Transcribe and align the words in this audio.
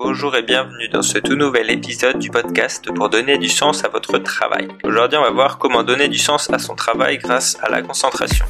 Bonjour 0.00 0.36
et 0.36 0.42
bienvenue 0.42 0.88
dans 0.88 1.02
ce 1.02 1.18
tout 1.18 1.34
nouvel 1.34 1.72
épisode 1.72 2.20
du 2.20 2.30
podcast 2.30 2.88
pour 2.94 3.10
donner 3.10 3.36
du 3.36 3.48
sens 3.48 3.84
à 3.84 3.88
votre 3.88 4.16
travail. 4.18 4.68
Aujourd'hui 4.84 5.18
on 5.18 5.22
va 5.22 5.30
voir 5.32 5.58
comment 5.58 5.82
donner 5.82 6.06
du 6.06 6.18
sens 6.18 6.48
à 6.50 6.60
son 6.60 6.76
travail 6.76 7.18
grâce 7.18 7.58
à 7.64 7.68
la 7.68 7.82
concentration 7.82 8.46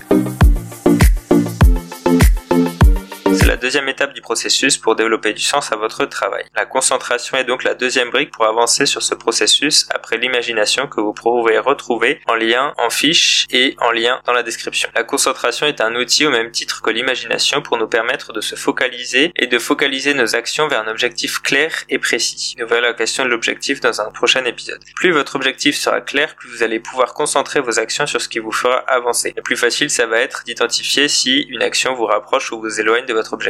deuxième 3.59 3.89
étape 3.89 4.15
du 4.15 4.21
processus 4.21 4.79
pour 4.79 4.97
développer 4.97 5.33
du 5.35 5.43
sens 5.43 5.73
à 5.73 5.77
votre 5.77 6.05
travail. 6.07 6.45
La 6.55 6.65
concentration 6.65 7.37
est 7.37 7.45
donc 7.45 7.65
la 7.65 7.75
deuxième 7.75 8.11
brique 8.11 8.31
pour 8.31 8.47
avancer 8.47 8.87
sur 8.87 9.03
ce 9.03 9.15
processus 9.15 9.87
après 9.95 10.17
l'imagination 10.17 10.87
que 10.87 11.01
vous 11.01 11.13
pourrez 11.13 11.59
retrouver 11.59 12.21
en 12.27 12.35
lien 12.35 12.73
en 12.79 12.91
fiche 12.91 13.47
et 13.51 13.77
en 13.81 13.91
lien 13.91 14.21
dans 14.25 14.33
la 14.33 14.43
description. 14.43 14.89
La 14.95 15.03
concentration 15.03 15.67
est 15.67 15.81
un 15.81 15.95
outil 15.95 16.25
au 16.25 16.31
même 16.31 16.51
titre 16.51 16.81
que 16.81 16.91
l'imagination 16.91 17.61
pour 17.61 17.77
nous 17.77 17.89
permettre 17.89 18.33
de 18.33 18.41
se 18.41 18.55
focaliser 18.55 19.33
et 19.37 19.47
de 19.47 19.59
focaliser 19.59 20.15
nos 20.15 20.37
actions 20.37 20.69
vers 20.69 20.81
un 20.81 20.89
objectif 20.89 21.41
clair 21.43 21.73
et 21.89 21.99
précis. 21.99 22.55
Nous 22.59 22.67
verrons 22.67 22.83
la 22.83 22.95
question 22.95 23.25
de 23.25 23.31
l'objectif 23.31 23.81
dans 23.81 24.01
un 24.01 24.11
prochain 24.11 24.45
épisode. 24.45 24.83
Plus 24.95 25.11
votre 25.11 25.37
objectif 25.37 25.77
sera 25.77 26.01
clair, 26.01 26.37
plus 26.37 26.49
vous 26.49 26.63
allez 26.63 26.79
pouvoir 26.79 27.13
concentrer 27.13 27.61
vos 27.61 27.79
actions 27.79 28.07
sur 28.07 28.21
ce 28.21 28.29
qui 28.29 28.39
vous 28.39 28.53
fera 28.53 28.79
avancer. 28.87 29.35
Le 29.37 29.43
plus 29.43 29.57
facile, 29.57 29.91
ça 29.91 30.07
va 30.07 30.19
être 30.21 30.45
d'identifier 30.45 31.09
si 31.09 31.41
une 31.49 31.63
action 31.63 31.95
vous 31.95 32.07
rapproche 32.07 32.53
ou 32.53 32.61
vous 32.61 32.81
éloigne 32.81 33.07
de 33.07 33.15
votre 33.15 33.33
objectif. 33.33 33.48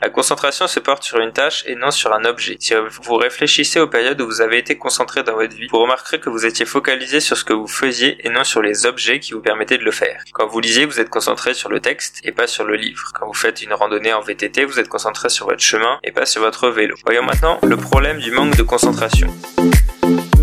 La 0.00 0.10
concentration 0.10 0.66
se 0.66 0.80
porte 0.80 1.02
sur 1.02 1.18
une 1.18 1.32
tâche 1.32 1.64
et 1.66 1.74
non 1.74 1.90
sur 1.90 2.12
un 2.12 2.24
objet. 2.24 2.56
Si 2.60 2.74
vous 2.74 3.16
réfléchissez 3.16 3.80
aux 3.80 3.86
périodes 3.86 4.20
où 4.20 4.26
vous 4.26 4.40
avez 4.40 4.58
été 4.58 4.76
concentré 4.76 5.22
dans 5.22 5.34
votre 5.34 5.54
vie, 5.54 5.66
vous 5.70 5.78
remarquerez 5.78 6.20
que 6.20 6.30
vous 6.30 6.46
étiez 6.46 6.66
focalisé 6.66 7.20
sur 7.20 7.36
ce 7.36 7.44
que 7.44 7.52
vous 7.52 7.66
faisiez 7.66 8.18
et 8.26 8.30
non 8.30 8.44
sur 8.44 8.62
les 8.62 8.86
objets 8.86 9.20
qui 9.20 9.32
vous 9.32 9.40
permettaient 9.40 9.78
de 9.78 9.84
le 9.84 9.90
faire. 9.90 10.22
Quand 10.32 10.46
vous 10.46 10.60
lisiez, 10.60 10.86
vous 10.86 11.00
êtes 11.00 11.10
concentré 11.10 11.54
sur 11.54 11.68
le 11.68 11.80
texte 11.80 12.20
et 12.24 12.32
pas 12.32 12.46
sur 12.46 12.64
le 12.64 12.76
livre. 12.76 13.12
Quand 13.18 13.26
vous 13.26 13.34
faites 13.34 13.62
une 13.62 13.72
randonnée 13.72 14.12
en 14.12 14.20
VTT, 14.20 14.64
vous 14.64 14.78
êtes 14.78 14.88
concentré 14.88 15.28
sur 15.28 15.46
votre 15.46 15.62
chemin 15.62 15.98
et 16.02 16.12
pas 16.12 16.26
sur 16.26 16.42
votre 16.42 16.68
vélo. 16.68 16.96
Voyons 17.04 17.22
maintenant 17.22 17.58
le 17.62 17.76
problème 17.76 18.18
du 18.18 18.30
manque 18.30 18.56
de 18.56 18.62
concentration. 18.62 19.28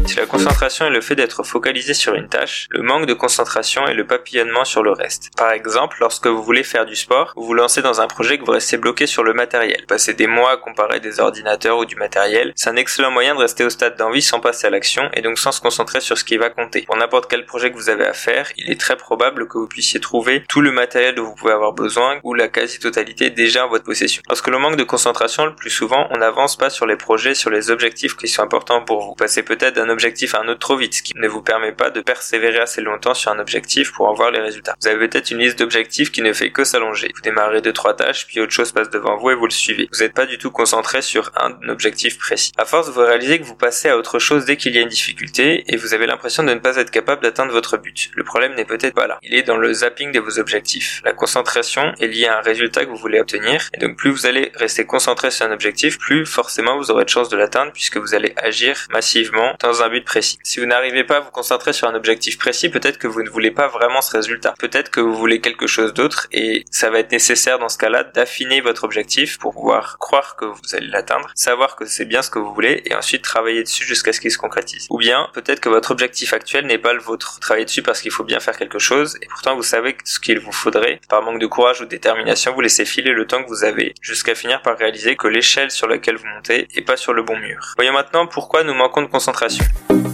Si 0.07 0.15
la 0.15 0.25
concentration 0.25 0.85
est 0.85 0.91
le 0.91 1.01
fait 1.01 1.15
d'être 1.15 1.43
focalisé 1.43 1.93
sur 1.93 2.15
une 2.15 2.29
tâche, 2.29 2.67
le 2.69 2.81
manque 2.81 3.07
de 3.07 3.13
concentration 3.13 3.85
est 3.87 3.93
le 3.93 4.07
papillonnement 4.07 4.63
sur 4.63 4.81
le 4.81 4.91
reste. 4.91 5.29
Par 5.35 5.51
exemple, 5.51 5.97
lorsque 5.99 6.27
vous 6.27 6.41
voulez 6.41 6.63
faire 6.63 6.85
du 6.85 6.95
sport, 6.95 7.33
vous 7.35 7.43
vous 7.43 7.53
lancez 7.53 7.81
dans 7.81 7.99
un 7.99 8.07
projet 8.07 8.37
que 8.37 8.45
vous 8.45 8.53
restez 8.53 8.77
bloqué 8.77 9.05
sur 9.05 9.23
le 9.23 9.33
matériel. 9.33 9.85
Passer 9.85 10.13
des 10.13 10.27
mois 10.27 10.53
à 10.53 10.57
comparer 10.57 11.01
des 11.01 11.19
ordinateurs 11.19 11.77
ou 11.77 11.85
du 11.85 11.97
matériel, 11.97 12.53
c'est 12.55 12.69
un 12.69 12.77
excellent 12.77 13.11
moyen 13.11 13.35
de 13.35 13.41
rester 13.41 13.65
au 13.65 13.69
stade 13.69 13.97
d'envie 13.97 14.21
sans 14.21 14.39
passer 14.39 14.67
à 14.67 14.69
l'action 14.69 15.09
et 15.13 15.21
donc 15.21 15.37
sans 15.37 15.51
se 15.51 15.59
concentrer 15.59 15.99
sur 15.99 16.17
ce 16.17 16.23
qui 16.23 16.37
va 16.37 16.49
compter. 16.49 16.83
Pour 16.83 16.95
n'importe 16.95 17.29
quel 17.29 17.45
projet 17.45 17.69
que 17.69 17.75
vous 17.75 17.89
avez 17.89 18.05
à 18.05 18.13
faire, 18.13 18.49
il 18.55 18.71
est 18.71 18.79
très 18.79 18.95
probable 18.95 19.49
que 19.49 19.57
vous 19.57 19.67
puissiez 19.67 19.99
trouver 19.99 20.45
tout 20.47 20.61
le 20.61 20.71
matériel 20.71 21.15
dont 21.15 21.25
vous 21.25 21.35
pouvez 21.35 21.53
avoir 21.53 21.73
besoin 21.73 22.19
ou 22.23 22.33
la 22.33 22.47
quasi-totalité 22.47 23.29
déjà 23.29 23.65
en 23.65 23.69
votre 23.69 23.83
possession. 23.83 24.21
Lorsque 24.29 24.47
l'on 24.47 24.59
manque 24.59 24.77
de 24.77 24.83
concentration, 24.83 25.45
le 25.45 25.55
plus 25.55 25.69
souvent, 25.69 26.07
on 26.11 26.17
n'avance 26.17 26.55
pas 26.55 26.69
sur 26.69 26.85
les 26.85 26.95
projets, 26.95 27.35
sur 27.35 27.49
les 27.49 27.71
objectifs 27.71 28.15
qui 28.15 28.29
sont 28.29 28.41
importants 28.41 28.85
pour 28.85 29.01
vous. 29.01 29.15
Passez 29.15 29.43
peut-être 29.57 29.75
d'un 29.75 29.89
objectif 29.89 30.35
à 30.35 30.41
un 30.41 30.47
autre 30.47 30.59
trop 30.59 30.77
vite, 30.77 30.95
ce 30.95 31.01
qui 31.01 31.13
ne 31.17 31.27
vous 31.27 31.41
permet 31.41 31.71
pas 31.71 31.89
de 31.89 32.01
persévérer 32.01 32.59
assez 32.59 32.81
longtemps 32.81 33.13
sur 33.13 33.31
un 33.31 33.39
objectif 33.39 33.91
pour 33.93 34.07
en 34.07 34.13
voir 34.13 34.31
les 34.31 34.39
résultats. 34.39 34.75
Vous 34.81 34.87
avez 34.87 35.07
peut-être 35.07 35.31
une 35.31 35.39
liste 35.39 35.59
d'objectifs 35.59 36.11
qui 36.11 36.21
ne 36.21 36.33
fait 36.33 36.51
que 36.51 36.63
s'allonger. 36.63 37.11
Vous 37.15 37.21
démarrez 37.21 37.61
deux 37.61 37.73
trois 37.73 37.95
tâches, 37.95 38.27
puis 38.27 38.39
autre 38.39 38.51
chose 38.51 38.71
passe 38.71 38.89
devant 38.89 39.17
vous 39.17 39.31
et 39.31 39.35
vous 39.35 39.45
le 39.45 39.51
suivez. 39.51 39.89
Vous 39.91 39.99
n'êtes 39.99 40.13
pas 40.13 40.25
du 40.25 40.37
tout 40.37 40.51
concentré 40.51 41.01
sur 41.01 41.31
un 41.35 41.57
objectif 41.69 42.17
précis. 42.17 42.51
À 42.57 42.65
force, 42.65 42.89
vous 42.89 43.01
réalisez 43.01 43.39
que 43.39 43.45
vous 43.45 43.55
passez 43.55 43.89
à 43.89 43.97
autre 43.97 44.19
chose 44.19 44.45
dès 44.45 44.57
qu'il 44.57 44.75
y 44.75 44.79
a 44.79 44.81
une 44.81 44.89
difficulté 44.89 45.63
et 45.67 45.77
vous 45.77 45.93
avez 45.93 46.07
l'impression 46.07 46.43
de 46.43 46.53
ne 46.53 46.59
pas 46.59 46.77
être 46.77 46.91
capable 46.91 47.23
d'atteindre 47.23 47.51
votre 47.51 47.77
but. 47.77 48.09
Le 48.13 48.23
problème 48.23 48.55
n'est 48.55 48.65
peut-être 48.65 48.93
pas 48.93 49.07
là. 49.07 49.19
Il 49.21 49.33
est 49.33 49.43
dans 49.43 49.57
le 49.57 49.73
zapping 49.73 50.11
de 50.11 50.19
vos 50.19 50.39
objectifs. 50.39 51.01
La 51.03 51.13
concentration 51.13 51.93
est 51.99 52.07
liée 52.07 52.27
à 52.27 52.37
un 52.37 52.41
résultat 52.41 52.85
que 52.85 52.89
vous 52.89 52.97
voulez 52.97 53.19
obtenir 53.19 53.69
et 53.73 53.79
donc 53.79 53.97
plus 53.97 54.09
vous 54.09 54.25
allez 54.25 54.51
rester 54.55 54.85
concentré 54.85 55.31
sur 55.31 55.45
un 55.45 55.51
objectif, 55.51 55.97
plus 55.97 56.25
forcément 56.25 56.77
vous 56.77 56.91
aurez 56.91 57.05
de 57.05 57.09
chances 57.09 57.29
de 57.29 57.37
l'atteindre 57.37 57.71
puisque 57.71 57.97
vous 57.97 58.13
allez 58.13 58.33
agir 58.37 58.87
massivement 58.91 59.36
dans 59.59 59.83
un 59.83 59.89
but 59.89 60.05
précis. 60.05 60.39
Si 60.43 60.59
vous 60.59 60.65
n'arrivez 60.65 61.03
pas 61.03 61.17
à 61.17 61.19
vous 61.19 61.31
concentrer 61.31 61.73
sur 61.73 61.87
un 61.87 61.95
objectif 61.95 62.37
précis, 62.37 62.69
peut-être 62.69 62.97
que 62.97 63.07
vous 63.07 63.23
ne 63.23 63.29
voulez 63.29 63.51
pas 63.51 63.67
vraiment 63.67 64.01
ce 64.01 64.15
résultat. 64.15 64.53
Peut-être 64.59 64.89
que 64.89 64.99
vous 64.99 65.15
voulez 65.15 65.41
quelque 65.41 65.67
chose 65.67 65.93
d'autre 65.93 66.27
et 66.31 66.65
ça 66.71 66.89
va 66.89 66.99
être 66.99 67.11
nécessaire 67.11 67.59
dans 67.59 67.69
ce 67.69 67.77
cas-là 67.77 68.03
d'affiner 68.03 68.61
votre 68.61 68.83
objectif 68.83 69.37
pour 69.37 69.53
pouvoir 69.53 69.97
croire 69.99 70.35
que 70.35 70.45
vous 70.45 70.75
allez 70.75 70.87
l'atteindre, 70.87 71.29
savoir 71.35 71.75
que 71.75 71.85
c'est 71.85 72.05
bien 72.05 72.21
ce 72.21 72.29
que 72.29 72.39
vous 72.39 72.53
voulez 72.53 72.81
et 72.85 72.95
ensuite 72.95 73.23
travailler 73.23 73.63
dessus 73.63 73.85
jusqu'à 73.85 74.13
ce 74.13 74.19
qu'il 74.19 74.31
se 74.31 74.37
concrétise. 74.37 74.87
Ou 74.89 74.97
bien 74.97 75.29
peut-être 75.33 75.59
que 75.59 75.69
votre 75.69 75.91
objectif 75.91 76.33
actuel 76.33 76.65
n'est 76.65 76.77
pas 76.77 76.93
le 76.93 76.99
vôtre. 76.99 77.39
Travaillez 77.39 77.65
dessus 77.65 77.83
parce 77.83 78.01
qu'il 78.01 78.11
faut 78.11 78.23
bien 78.23 78.39
faire 78.39 78.57
quelque 78.57 78.79
chose 78.79 79.17
et 79.21 79.27
pourtant 79.27 79.55
vous 79.55 79.63
savez 79.63 79.97
ce 80.03 80.19
qu'il 80.19 80.39
vous 80.39 80.51
faudrait. 80.51 80.99
Par 81.09 81.21
manque 81.21 81.39
de 81.39 81.47
courage 81.47 81.81
ou 81.81 81.85
de 81.85 81.89
détermination, 81.89 82.53
vous 82.53 82.61
laissez 82.61 82.85
filer 82.85 83.11
le 83.11 83.27
temps 83.27 83.43
que 83.43 83.49
vous 83.49 83.63
avez 83.63 83.93
jusqu'à 84.01 84.35
finir 84.35 84.61
par 84.61 84.77
réaliser 84.77 85.15
que 85.15 85.27
l'échelle 85.27 85.71
sur 85.71 85.87
laquelle 85.87 86.15
vous 86.15 86.27
montez 86.27 86.67
est 86.75 86.81
pas 86.81 86.97
sur 86.97 87.13
le 87.13 87.23
bon 87.23 87.37
mur. 87.37 87.73
Voyons 87.75 87.93
maintenant 87.93 88.27
pourquoi 88.27 88.63
nous 88.63 88.73
manquons 88.73 89.01
de 89.01 89.07
concentration. 89.07 89.26
Je 89.27 90.06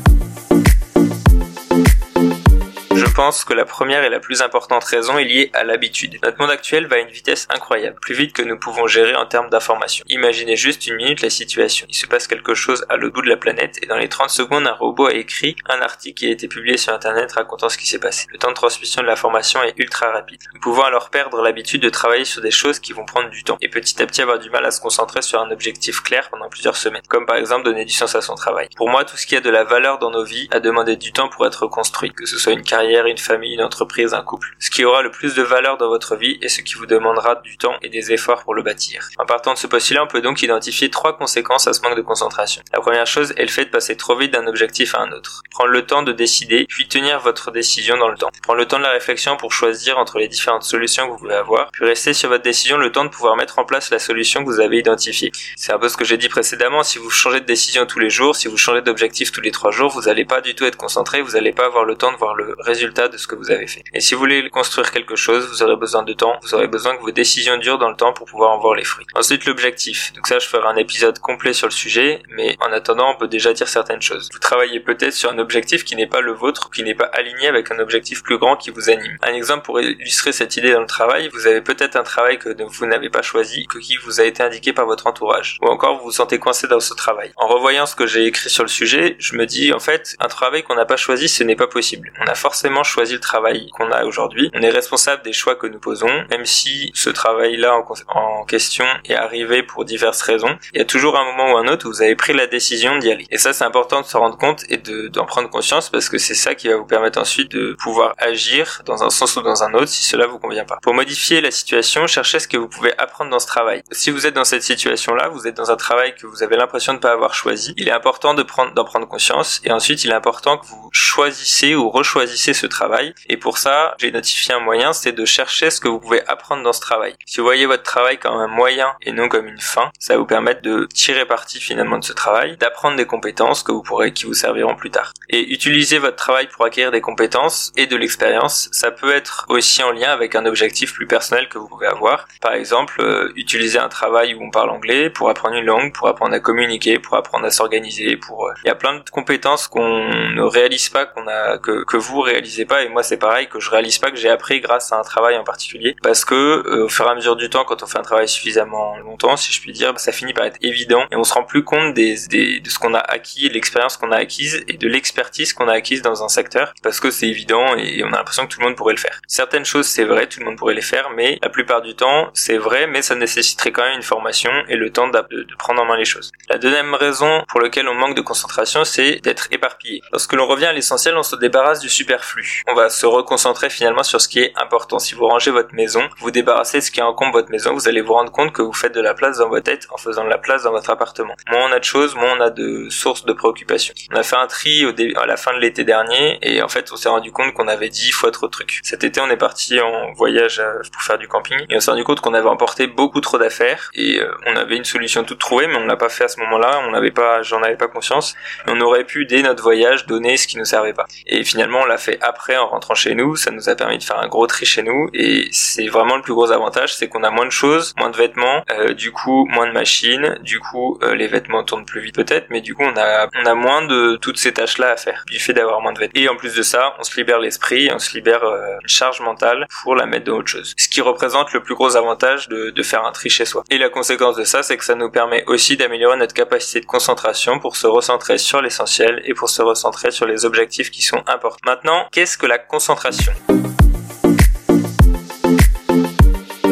pense 3.13 3.45
que 3.45 3.53
la 3.53 3.65
première 3.65 4.03
et 4.03 4.09
la 4.09 4.19
plus 4.19 4.41
importante 4.41 4.83
raison 4.83 5.17
est 5.19 5.23
liée 5.23 5.51
à 5.53 5.63
l'habitude. 5.63 6.17
Notre 6.23 6.39
monde 6.39 6.49
actuel 6.49 6.87
va 6.87 6.95
à 6.95 6.99
une 6.99 7.09
vitesse 7.09 7.47
incroyable, 7.49 7.97
plus 8.01 8.15
vite 8.15 8.33
que 8.33 8.41
nous 8.41 8.57
pouvons 8.57 8.87
gérer 8.87 9.15
en 9.15 9.27
termes 9.27 9.49
d'information. 9.49 10.03
Imaginez 10.09 10.55
juste 10.55 10.87
une 10.87 10.95
minute 10.95 11.21
la 11.21 11.29
situation. 11.29 11.85
Il 11.89 11.95
se 11.95 12.07
passe 12.07 12.27
quelque 12.27 12.55
chose 12.55 12.85
à 12.89 12.97
l'autre 12.97 13.13
bout 13.13 13.21
de 13.21 13.29
la 13.29 13.37
planète 13.37 13.77
et 13.83 13.85
dans 13.85 13.97
les 13.97 14.09
30 14.09 14.29
secondes, 14.29 14.65
un 14.65 14.73
robot 14.73 15.07
a 15.07 15.13
écrit 15.13 15.55
un 15.69 15.81
article 15.81 16.19
qui 16.19 16.27
a 16.27 16.31
été 16.31 16.47
publié 16.47 16.77
sur 16.77 16.91
internet 16.93 17.31
racontant 17.33 17.69
ce 17.69 17.77
qui 17.77 17.87
s'est 17.87 17.99
passé. 17.99 18.25
Le 18.31 18.39
temps 18.39 18.49
de 18.49 18.55
transmission 18.55 19.01
de 19.03 19.07
l'information 19.07 19.61
est 19.61 19.77
ultra 19.77 20.11
rapide. 20.11 20.41
Nous 20.53 20.59
pouvons 20.59 20.83
alors 20.83 21.09
perdre 21.11 21.41
l'habitude 21.41 21.83
de 21.83 21.89
travailler 21.89 22.25
sur 22.25 22.41
des 22.41 22.51
choses 22.51 22.79
qui 22.79 22.93
vont 22.93 23.05
prendre 23.05 23.29
du 23.29 23.43
temps 23.43 23.57
et 23.61 23.69
petit 23.69 24.01
à 24.01 24.07
petit 24.07 24.23
avoir 24.23 24.39
du 24.39 24.49
mal 24.49 24.65
à 24.65 24.71
se 24.71 24.81
concentrer 24.81 25.21
sur 25.21 25.39
un 25.39 25.51
objectif 25.51 26.01
clair 26.01 26.29
pendant 26.29 26.49
plusieurs 26.49 26.77
semaines, 26.77 27.03
comme 27.07 27.27
par 27.27 27.35
exemple 27.35 27.63
donner 27.63 27.85
du 27.85 27.93
sens 27.93 28.15
à 28.15 28.21
son 28.21 28.33
travail. 28.33 28.69
Pour 28.75 28.89
moi, 28.89 29.05
tout 29.05 29.17
ce 29.17 29.27
qui 29.27 29.35
a 29.35 29.41
de 29.41 29.49
la 29.51 29.63
valeur 29.63 29.99
dans 29.99 30.09
nos 30.09 30.23
vies 30.23 30.47
a 30.51 30.59
demandé 30.59 30.95
du 30.95 31.11
temps 31.11 31.29
pour 31.29 31.45
être 31.45 31.67
construit, 31.67 32.11
que 32.11 32.25
ce 32.25 32.37
soit 32.37 32.53
une 32.53 32.63
carrière 32.63 33.02
une 33.09 33.17
famille, 33.17 33.53
une 33.53 33.61
entreprise, 33.61 34.13
un 34.13 34.21
couple. 34.21 34.55
Ce 34.59 34.69
qui 34.69 34.85
aura 34.85 35.01
le 35.01 35.11
plus 35.11 35.35
de 35.35 35.43
valeur 35.43 35.77
dans 35.77 35.89
votre 35.89 36.15
vie 36.15 36.37
est 36.41 36.49
ce 36.49 36.61
qui 36.61 36.75
vous 36.75 36.85
demandera 36.85 37.35
du 37.35 37.57
temps 37.57 37.75
et 37.81 37.89
des 37.89 38.11
efforts 38.11 38.43
pour 38.43 38.53
le 38.53 38.63
bâtir. 38.63 39.09
En 39.17 39.25
partant 39.25 39.53
de 39.53 39.57
ce 39.57 39.67
postulat, 39.67 40.03
on 40.03 40.07
peut 40.07 40.21
donc 40.21 40.41
identifier 40.41 40.89
trois 40.89 41.17
conséquences 41.17 41.67
à 41.67 41.73
ce 41.73 41.81
manque 41.81 41.95
de 41.95 42.01
concentration. 42.01 42.63
La 42.73 42.79
première 42.79 43.07
chose 43.07 43.33
est 43.37 43.43
le 43.43 43.47
fait 43.47 43.65
de 43.65 43.69
passer 43.69 43.97
trop 43.97 44.15
vite 44.17 44.33
d'un 44.33 44.47
objectif 44.47 44.95
à 44.95 45.01
un 45.01 45.11
autre. 45.11 45.41
Prendre 45.51 45.71
le 45.71 45.85
temps 45.85 46.03
de 46.03 46.11
décider, 46.11 46.65
puis 46.67 46.87
tenir 46.87 47.19
votre 47.19 47.51
décision 47.51 47.97
dans 47.97 48.09
le 48.09 48.17
temps. 48.17 48.29
Prendre 48.41 48.59
le 48.59 48.67
temps 48.67 48.77
de 48.77 48.83
la 48.83 48.91
réflexion 48.91 49.37
pour 49.37 49.51
choisir 49.51 49.97
entre 49.97 50.17
les 50.17 50.27
différentes 50.27 50.63
solutions 50.63 51.05
que 51.05 51.11
vous 51.11 51.17
pouvez 51.17 51.35
avoir, 51.35 51.71
puis 51.71 51.85
rester 51.85 52.13
sur 52.13 52.29
votre 52.29 52.43
décision 52.43 52.77
le 52.77 52.91
temps 52.91 53.05
de 53.05 53.09
pouvoir 53.09 53.35
mettre 53.35 53.59
en 53.59 53.65
place 53.65 53.89
la 53.89 53.99
solution 53.99 54.43
que 54.43 54.49
vous 54.49 54.59
avez 54.59 54.77
identifiée. 54.77 55.31
C'est 55.55 55.73
un 55.73 55.79
peu 55.79 55.89
ce 55.89 55.97
que 55.97 56.05
j'ai 56.05 56.17
dit 56.17 56.29
précédemment, 56.29 56.83
si 56.83 56.99
vous 56.99 57.09
changez 57.09 57.39
de 57.39 57.45
décision 57.45 57.85
tous 57.85 57.99
les 57.99 58.09
jours, 58.09 58.35
si 58.35 58.47
vous 58.47 58.57
changez 58.57 58.81
d'objectif 58.81 59.31
tous 59.31 59.41
les 59.41 59.51
trois 59.51 59.71
jours, 59.71 59.89
vous 59.91 60.03
n'allez 60.03 60.25
pas 60.25 60.41
du 60.41 60.55
tout 60.55 60.65
être 60.65 60.77
concentré, 60.77 61.21
vous 61.21 61.31
n'allez 61.31 61.53
pas 61.53 61.65
avoir 61.65 61.85
le 61.85 61.95
temps 61.95 62.11
de 62.11 62.17
voir 62.17 62.35
le 62.35 62.55
résultat 62.59 62.92
de 62.93 63.17
ce 63.17 63.27
que 63.27 63.35
vous 63.35 63.51
avez 63.51 63.67
fait. 63.67 63.83
Et 63.93 63.99
si 63.99 64.13
vous 64.13 64.19
voulez 64.19 64.49
construire 64.49 64.91
quelque 64.91 65.15
chose, 65.15 65.47
vous 65.49 65.63
aurez 65.63 65.75
besoin 65.75 66.03
de 66.03 66.13
temps, 66.13 66.39
vous 66.41 66.53
aurez 66.53 66.67
besoin 66.67 66.95
que 66.95 67.01
vos 67.01 67.11
décisions 67.11 67.57
durent 67.57 67.79
dans 67.79 67.89
le 67.89 67.95
temps 67.95 68.13
pour 68.13 68.25
pouvoir 68.25 68.51
en 68.51 68.59
voir 68.59 68.75
les 68.75 68.83
fruits. 68.83 69.05
Ensuite, 69.15 69.45
l'objectif. 69.45 70.13
Donc 70.13 70.27
ça, 70.27 70.39
je 70.39 70.47
ferai 70.47 70.67
un 70.67 70.75
épisode 70.75 71.19
complet 71.19 71.53
sur 71.53 71.67
le 71.67 71.71
sujet, 71.71 72.21
mais 72.29 72.55
en 72.61 72.71
attendant, 72.71 73.11
on 73.11 73.17
peut 73.17 73.27
déjà 73.27 73.53
dire 73.53 73.67
certaines 73.67 74.01
choses. 74.01 74.29
Vous 74.31 74.39
travaillez 74.39 74.79
peut-être 74.79 75.13
sur 75.13 75.31
un 75.31 75.39
objectif 75.39 75.83
qui 75.83 75.95
n'est 75.95 76.07
pas 76.07 76.21
le 76.21 76.31
vôtre, 76.31 76.69
qui 76.71 76.83
n'est 76.83 76.95
pas 76.95 77.09
aligné 77.13 77.47
avec 77.47 77.71
un 77.71 77.79
objectif 77.79 78.23
plus 78.23 78.37
grand 78.37 78.55
qui 78.55 78.69
vous 78.69 78.89
anime. 78.89 79.17
Un 79.23 79.33
exemple 79.33 79.65
pour 79.65 79.79
illustrer 79.81 80.31
cette 80.31 80.55
idée 80.57 80.71
dans 80.71 80.81
le 80.81 80.87
travail, 80.87 81.29
vous 81.33 81.47
avez 81.47 81.61
peut-être 81.61 81.95
un 81.95 82.03
travail 82.03 82.37
que 82.37 82.55
vous 82.63 82.85
n'avez 82.85 83.09
pas 83.09 83.21
choisi, 83.21 83.67
que 83.67 83.79
qui 83.79 83.97
vous 83.97 84.21
a 84.21 84.23
été 84.23 84.43
indiqué 84.43 84.73
par 84.73 84.85
votre 84.85 85.07
entourage. 85.07 85.57
Ou 85.61 85.67
encore, 85.67 85.97
vous 85.97 86.05
vous 86.05 86.11
sentez 86.11 86.39
coincé 86.39 86.67
dans 86.67 86.79
ce 86.79 86.93
travail. 86.93 87.31
En 87.37 87.47
revoyant 87.47 87.85
ce 87.85 87.95
que 87.95 88.07
j'ai 88.07 88.25
écrit 88.25 88.49
sur 88.49 88.63
le 88.63 88.69
sujet, 88.69 89.15
je 89.19 89.35
me 89.35 89.45
dis, 89.45 89.73
en 89.73 89.79
fait, 89.79 90.15
un 90.19 90.27
travail 90.27 90.63
qu'on 90.63 90.75
n'a 90.75 90.85
pas 90.85 90.97
choisi, 90.97 91.27
ce 91.27 91.43
n'est 91.43 91.55
pas 91.55 91.67
possible. 91.67 92.11
On 92.21 92.25
a 92.25 92.35
forcément 92.35 92.82
choisi 92.83 93.13
le 93.13 93.19
travail 93.19 93.69
qu'on 93.69 93.91
a 93.91 94.05
aujourd'hui. 94.05 94.49
On 94.53 94.61
est 94.61 94.69
responsable 94.69 95.23
des 95.23 95.33
choix 95.33 95.55
que 95.55 95.67
nous 95.67 95.79
posons, 95.79 96.25
même 96.29 96.45
si 96.45 96.91
ce 96.93 97.09
travail-là 97.09 97.75
en, 98.07 98.45
question 98.45 98.85
est 99.05 99.15
arrivé 99.15 99.63
pour 99.63 99.85
diverses 99.85 100.21
raisons. 100.21 100.57
Il 100.73 100.79
y 100.79 100.81
a 100.81 100.85
toujours 100.85 101.17
un 101.17 101.25
moment 101.25 101.53
ou 101.53 101.57
un 101.57 101.67
autre 101.67 101.87
où 101.87 101.89
vous 101.89 102.01
avez 102.01 102.15
pris 102.15 102.33
la 102.33 102.45
décision 102.45 102.97
d'y 102.97 103.09
aller. 103.09 103.25
Et 103.31 103.37
ça, 103.37 103.53
c'est 103.53 103.63
important 103.63 104.01
de 104.01 104.05
se 104.05 104.17
rendre 104.17 104.37
compte 104.37 104.63
et 104.69 104.77
d'en 104.77 105.25
prendre 105.25 105.49
conscience 105.49 105.89
parce 105.89 106.09
que 106.09 106.17
c'est 106.17 106.35
ça 106.35 106.55
qui 106.55 106.67
va 106.67 106.75
vous 106.75 106.85
permettre 106.85 107.19
ensuite 107.19 107.51
de 107.51 107.73
pouvoir 107.73 108.13
agir 108.17 108.81
dans 108.85 109.03
un 109.03 109.09
sens 109.09 109.35
ou 109.37 109.41
dans 109.41 109.63
un 109.63 109.73
autre 109.73 109.87
si 109.87 110.03
cela 110.03 110.27
vous 110.27 110.39
convient 110.39 110.65
pas. 110.65 110.79
Pour 110.81 110.93
modifier 110.93 111.41
la 111.41 111.51
situation, 111.51 112.05
cherchez 112.07 112.39
ce 112.39 112.47
que 112.47 112.57
vous 112.57 112.67
pouvez 112.67 112.93
apprendre 112.97 113.31
dans 113.31 113.39
ce 113.39 113.47
travail. 113.47 113.83
Si 113.91 114.11
vous 114.11 114.27
êtes 114.27 114.33
dans 114.33 114.43
cette 114.43 114.63
situation-là, 114.63 115.29
vous 115.29 115.47
êtes 115.47 115.55
dans 115.55 115.71
un 115.71 115.75
travail 115.75 116.15
que 116.15 116.27
vous 116.27 116.43
avez 116.43 116.57
l'impression 116.57 116.93
de 116.93 116.97
ne 116.97 117.01
pas 117.01 117.11
avoir 117.11 117.33
choisi, 117.33 117.73
il 117.77 117.87
est 117.87 117.91
important 117.91 118.33
de 118.33 118.43
prendre, 118.43 118.73
d'en 118.73 118.83
prendre 118.83 119.07
conscience 119.07 119.61
et 119.63 119.71
ensuite 119.71 120.03
il 120.03 120.11
est 120.11 120.15
important 120.15 120.57
que 120.57 120.65
vous 120.65 120.89
choisissez 120.91 121.75
ou 121.75 121.89
rechoisissez 121.89 122.53
ce 122.53 122.67
travail. 122.73 123.13
Et 123.29 123.37
pour 123.37 123.57
ça, 123.57 123.95
j'ai 123.99 124.07
identifié 124.07 124.53
un 124.53 124.59
moyen, 124.59 124.91
c'est 124.91 125.13
de 125.13 125.25
chercher 125.25 125.69
ce 125.69 125.79
que 125.79 125.87
vous 125.87 125.99
pouvez 125.99 126.27
apprendre 126.27 126.63
dans 126.63 126.73
ce 126.73 126.81
travail. 126.81 127.15
Si 127.25 127.39
vous 127.39 127.45
voyez 127.45 127.65
votre 127.65 127.83
travail 127.83 128.17
comme 128.17 128.35
un 128.35 128.47
moyen 128.47 128.93
et 129.01 129.11
non 129.11 129.29
comme 129.29 129.47
une 129.47 129.61
fin, 129.61 129.91
ça 129.99 130.13
va 130.13 130.19
vous 130.19 130.25
permettre 130.25 130.61
de 130.61 130.87
tirer 130.93 131.25
parti 131.25 131.59
finalement 131.59 131.99
de 131.99 132.03
ce 132.03 132.13
travail, 132.13 132.57
d'apprendre 132.57 132.97
des 132.97 133.05
compétences 133.05 133.63
que 133.63 133.71
vous 133.71 133.83
pourrez, 133.83 134.11
qui 134.11 134.25
vous 134.25 134.33
serviront 134.33 134.75
plus 134.75 134.91
tard. 134.91 135.13
Et 135.29 135.53
utiliser 135.53 135.99
votre 135.99 136.17
travail 136.17 136.47
pour 136.47 136.65
acquérir 136.65 136.91
des 136.91 137.01
compétences 137.01 137.71
et 137.77 137.87
de 137.87 137.95
l'expérience, 137.95 138.69
ça 138.71 138.91
peut 138.91 139.13
être 139.13 139.45
aussi 139.49 139.83
en 139.83 139.91
lien 139.91 140.11
avec 140.11 140.35
un 140.35 140.45
objectif 140.45 140.93
plus 140.93 141.07
personnel 141.07 141.47
que 141.49 141.57
vous 141.57 141.67
pouvez 141.67 141.87
avoir. 141.87 142.27
Par 142.41 142.53
exemple, 142.53 143.01
euh, 143.01 143.31
utiliser 143.35 143.79
un 143.79 143.89
travail 143.89 144.33
où 144.33 144.43
on 144.43 144.51
parle 144.51 144.71
anglais 144.71 145.09
pour 145.09 145.29
apprendre 145.29 145.55
une 145.55 145.65
langue, 145.65 145.93
pour 145.93 146.07
apprendre 146.07 146.33
à 146.33 146.39
communiquer, 146.39 146.99
pour 146.99 147.15
apprendre 147.15 147.45
à 147.45 147.51
s'organiser, 147.51 148.17
pour 148.17 148.47
euh, 148.47 148.53
il 148.63 148.67
y 148.67 148.71
a 148.71 148.75
plein 148.75 148.95
de 148.95 149.09
compétences 149.09 149.67
qu'on 149.67 150.09
ne 150.09 150.41
réalise 150.41 150.89
pas, 150.89 151.05
qu'on 151.05 151.27
a 151.27 151.57
que, 151.57 151.83
que 151.83 151.97
vous 151.97 152.21
réalisez 152.21 152.62
pas 152.65 152.83
et 152.83 152.89
moi 152.89 153.03
c'est 153.03 153.17
pareil 153.17 153.47
que 153.47 153.59
je 153.59 153.69
réalise 153.69 153.97
pas 153.97 154.11
que 154.11 154.17
j'ai 154.17 154.29
appris 154.29 154.59
grâce 154.61 154.91
à 154.91 154.97
un 154.97 155.03
travail 155.03 155.37
en 155.37 155.43
particulier 155.43 155.95
parce 156.01 156.25
que 156.25 156.35
euh, 156.35 156.85
au 156.85 156.89
fur 156.89 157.05
et 157.05 157.09
à 157.09 157.15
mesure 157.15 157.35
du 157.35 157.49
temps 157.49 157.63
quand 157.65 157.83
on 157.83 157.85
fait 157.85 157.97
un 157.97 158.03
travail 158.03 158.27
suffisamment 158.27 158.97
longtemps, 158.97 159.37
si 159.37 159.51
je 159.51 159.61
puis 159.61 159.71
dire, 159.71 159.93
ça 159.99 160.11
finit 160.11 160.33
par 160.33 160.45
être 160.45 160.57
évident 160.61 161.05
et 161.11 161.15
on 161.15 161.23
se 161.23 161.33
rend 161.33 161.43
plus 161.43 161.63
compte 161.63 161.93
des, 161.93 162.15
des 162.29 162.59
de 162.59 162.69
ce 162.69 162.79
qu'on 162.79 162.93
a 162.93 162.99
acquis, 162.99 163.49
l'expérience 163.49 163.97
qu'on 163.97 164.11
a 164.11 164.17
acquise 164.17 164.63
et 164.67 164.77
de 164.77 164.87
l'expertise 164.87 165.53
qu'on 165.53 165.67
a 165.67 165.73
acquise 165.73 166.01
dans 166.01 166.23
un 166.23 166.29
secteur 166.29 166.73
parce 166.81 166.99
que 166.99 167.11
c'est 167.11 167.27
évident 167.27 167.75
et 167.75 168.03
on 168.03 168.07
a 168.07 168.17
l'impression 168.17 168.47
que 168.47 168.53
tout 168.53 168.59
le 168.59 168.65
monde 168.65 168.75
pourrait 168.75 168.93
le 168.93 168.99
faire. 168.99 169.19
Certaines 169.27 169.65
choses 169.65 169.87
c'est 169.87 170.05
vrai, 170.05 170.27
tout 170.27 170.39
le 170.39 170.45
monde 170.45 170.57
pourrait 170.57 170.75
les 170.75 170.81
faire, 170.81 171.09
mais 171.11 171.39
la 171.41 171.49
plupart 171.49 171.81
du 171.81 171.95
temps 171.95 172.29
c'est 172.33 172.57
vrai, 172.57 172.87
mais 172.87 173.01
ça 173.01 173.15
nécessiterait 173.15 173.71
quand 173.71 173.83
même 173.83 173.97
une 173.97 174.03
formation 174.03 174.51
et 174.67 174.75
le 174.75 174.91
temps 174.91 175.07
de, 175.07 175.19
de 175.31 175.55
prendre 175.55 175.81
en 175.81 175.85
main 175.85 175.97
les 175.97 176.05
choses. 176.05 176.31
La 176.49 176.57
deuxième 176.57 176.93
raison 176.95 177.43
pour 177.47 177.61
laquelle 177.61 177.87
on 177.87 177.93
manque 177.93 178.15
de 178.15 178.21
concentration, 178.21 178.83
c'est 178.83 179.19
d'être 179.21 179.47
éparpillé. 179.51 180.01
Lorsque 180.11 180.33
l'on 180.33 180.47
revient 180.47 180.65
à 180.65 180.73
l'essentiel, 180.73 181.15
on 181.17 181.23
se 181.23 181.35
débarrasse 181.35 181.79
du 181.79 181.89
superflu. 181.89 182.52
On 182.67 182.73
va 182.73 182.89
se 182.89 183.05
reconcentrer 183.05 183.69
finalement 183.69 184.03
sur 184.03 184.21
ce 184.21 184.27
qui 184.27 184.39
est 184.39 184.53
important. 184.55 184.99
Si 184.99 185.15
vous 185.15 185.25
rangez 185.25 185.51
votre 185.51 185.73
maison, 185.73 186.07
vous 186.19 186.31
débarrassez 186.31 186.79
de 186.79 186.83
ce 186.83 186.91
qui 186.91 187.01
encombre 187.01 187.33
votre 187.33 187.51
maison, 187.51 187.73
vous 187.73 187.87
allez 187.87 188.01
vous 188.01 188.13
rendre 188.13 188.31
compte 188.31 188.51
que 188.51 188.61
vous 188.61 188.73
faites 188.73 188.93
de 188.93 189.01
la 189.01 189.13
place 189.13 189.37
dans 189.37 189.49
votre 189.49 189.63
tête 189.63 189.87
en 189.91 189.97
faisant 189.97 190.23
de 190.23 190.29
la 190.29 190.37
place 190.37 190.63
dans 190.63 190.71
votre 190.71 190.89
appartement. 190.89 191.35
Moins 191.49 191.69
on 191.69 191.71
a 191.71 191.79
de 191.79 191.83
choses, 191.83 192.15
moins 192.15 192.35
on 192.37 192.41
a 192.41 192.49
de 192.49 192.87
sources 192.89 193.25
de 193.25 193.33
préoccupation. 193.33 193.93
On 194.11 194.15
a 194.15 194.23
fait 194.23 194.35
un 194.35 194.47
tri 194.47 194.85
à 195.15 195.25
la 195.25 195.37
fin 195.37 195.53
de 195.53 195.59
l'été 195.59 195.83
dernier 195.83 196.37
et 196.41 196.61
en 196.61 196.67
fait 196.67 196.91
on 196.91 196.95
s'est 196.95 197.09
rendu 197.09 197.31
compte 197.31 197.53
qu'on 197.53 197.67
avait 197.67 197.89
dix 197.89 198.11
fois 198.11 198.31
trop 198.31 198.47
de 198.47 198.51
trucs. 198.51 198.79
Cet 198.83 199.03
été 199.03 199.21
on 199.21 199.29
est 199.29 199.37
parti 199.37 199.79
en 199.79 200.11
voyage 200.13 200.59
euh, 200.59 200.81
pour 200.91 201.01
faire 201.01 201.17
du 201.17 201.27
camping 201.27 201.57
et 201.69 201.75
on 201.75 201.79
s'est 201.79 201.91
rendu 201.91 202.03
compte 202.03 202.21
qu'on 202.21 202.33
avait 202.33 202.49
emporté 202.49 202.87
beaucoup 202.87 203.21
trop 203.21 203.37
d'affaires 203.37 203.89
et 203.93 204.19
euh, 204.19 204.31
on 204.47 204.55
avait 204.55 204.77
une 204.77 204.85
solution 204.85 205.23
toute 205.23 205.39
trouvée 205.39 205.67
mais 205.67 205.75
on 205.75 205.85
l'a 205.85 205.95
pas 205.95 206.09
fait 206.09 206.25
à 206.25 206.27
ce 206.27 206.39
moment-là, 206.41 206.81
on 206.87 206.91
n'avait 206.91 207.11
pas, 207.11 207.41
j'en 207.41 207.61
avais 207.63 207.77
pas 207.77 207.87
conscience. 207.87 208.35
on 208.67 208.79
aurait 208.81 209.05
pu 209.05 209.25
dès 209.25 209.41
notre 209.41 209.63
voyage 209.63 210.05
donner 210.05 210.37
ce 210.37 210.47
qui 210.47 210.57
nous 210.57 210.65
servait 210.65 210.93
pas. 210.93 211.05
Et 211.25 211.43
finalement 211.43 211.79
on 211.81 211.85
l'a 211.85 211.97
fait 211.97 212.19
après 212.21 212.42
en 212.51 212.67
rentrant 212.67 212.95
chez 212.95 213.15
nous, 213.15 213.35
ça 213.35 213.51
nous 213.51 213.69
a 213.69 213.75
permis 213.75 213.97
de 213.97 214.03
faire 214.03 214.19
un 214.19 214.27
gros 214.27 214.47
tri 214.47 214.65
chez 214.65 214.83
nous 214.83 215.09
et 215.13 215.47
c'est 215.51 215.87
vraiment 215.87 216.15
le 216.17 216.21
plus 216.21 216.33
gros 216.33 216.51
avantage, 216.51 216.95
c'est 216.95 217.07
qu'on 217.07 217.23
a 217.23 217.31
moins 217.31 217.45
de 217.45 217.51
choses, 217.51 217.93
moins 217.97 218.09
de 218.09 218.17
vêtements, 218.17 218.63
euh, 218.71 218.93
du 218.93 219.11
coup 219.11 219.45
moins 219.49 219.67
de 219.67 219.71
machines, 219.71 220.37
du 220.41 220.59
coup 220.59 220.99
euh, 221.01 221.15
les 221.15 221.27
vêtements 221.27 221.63
tournent 221.63 221.85
plus 221.85 222.01
vite 222.01 222.15
peut-être, 222.15 222.47
mais 222.49 222.61
du 222.61 222.75
coup 222.75 222.83
on 222.83 222.97
a 222.97 223.27
on 223.41 223.45
a 223.45 223.55
moins 223.55 223.85
de 223.85 224.17
toutes 224.17 224.37
ces 224.37 224.53
tâches 224.53 224.77
là 224.77 224.91
à 224.91 224.97
faire 224.97 225.23
du 225.29 225.39
fait 225.39 225.53
d'avoir 225.53 225.81
moins 225.81 225.93
de 225.93 225.99
vêtements. 225.99 226.21
Et 226.21 226.27
en 226.27 226.35
plus 226.35 226.55
de 226.55 226.61
ça, 226.61 226.93
on 226.99 227.03
se 227.03 227.15
libère 227.17 227.39
l'esprit, 227.39 227.89
on 227.93 227.99
se 227.99 228.13
libère 228.13 228.43
euh, 228.43 228.77
une 228.81 228.89
charge 228.89 229.21
mentale 229.21 229.67
pour 229.81 229.95
la 229.95 230.05
mettre 230.05 230.25
dans 230.25 230.37
autre 230.37 230.49
chose. 230.49 230.73
Ce 230.77 230.87
qui 230.87 231.01
représente 231.01 231.53
le 231.53 231.61
plus 231.61 231.75
gros 231.75 231.95
avantage 231.95 232.49
de, 232.49 232.69
de 232.69 232.83
faire 232.83 233.05
un 233.05 233.11
tri 233.11 233.29
chez 233.29 233.45
soi. 233.45 233.63
Et 233.69 233.77
la 233.77 233.89
conséquence 233.89 234.35
de 234.35 234.43
ça, 234.43 234.63
c'est 234.63 234.77
que 234.77 234.85
ça 234.85 234.95
nous 234.95 235.09
permet 235.09 235.43
aussi 235.47 235.77
d'améliorer 235.77 236.17
notre 236.17 236.33
capacité 236.33 236.79
de 236.79 236.85
concentration 236.85 237.59
pour 237.59 237.75
se 237.75 237.87
recentrer 237.87 238.37
sur 238.37 238.61
l'essentiel 238.61 239.21
et 239.25 239.33
pour 239.33 239.49
se 239.49 239.61
recentrer 239.61 240.11
sur 240.11 240.25
les 240.25 240.45
objectifs 240.45 240.91
qui 240.91 241.01
sont 241.01 241.23
importants. 241.27 241.59
Maintenant, 241.65 242.07
qu'est-ce 242.11 242.22
que 242.23 242.47
la 242.47 242.65
concentration 242.65 243.33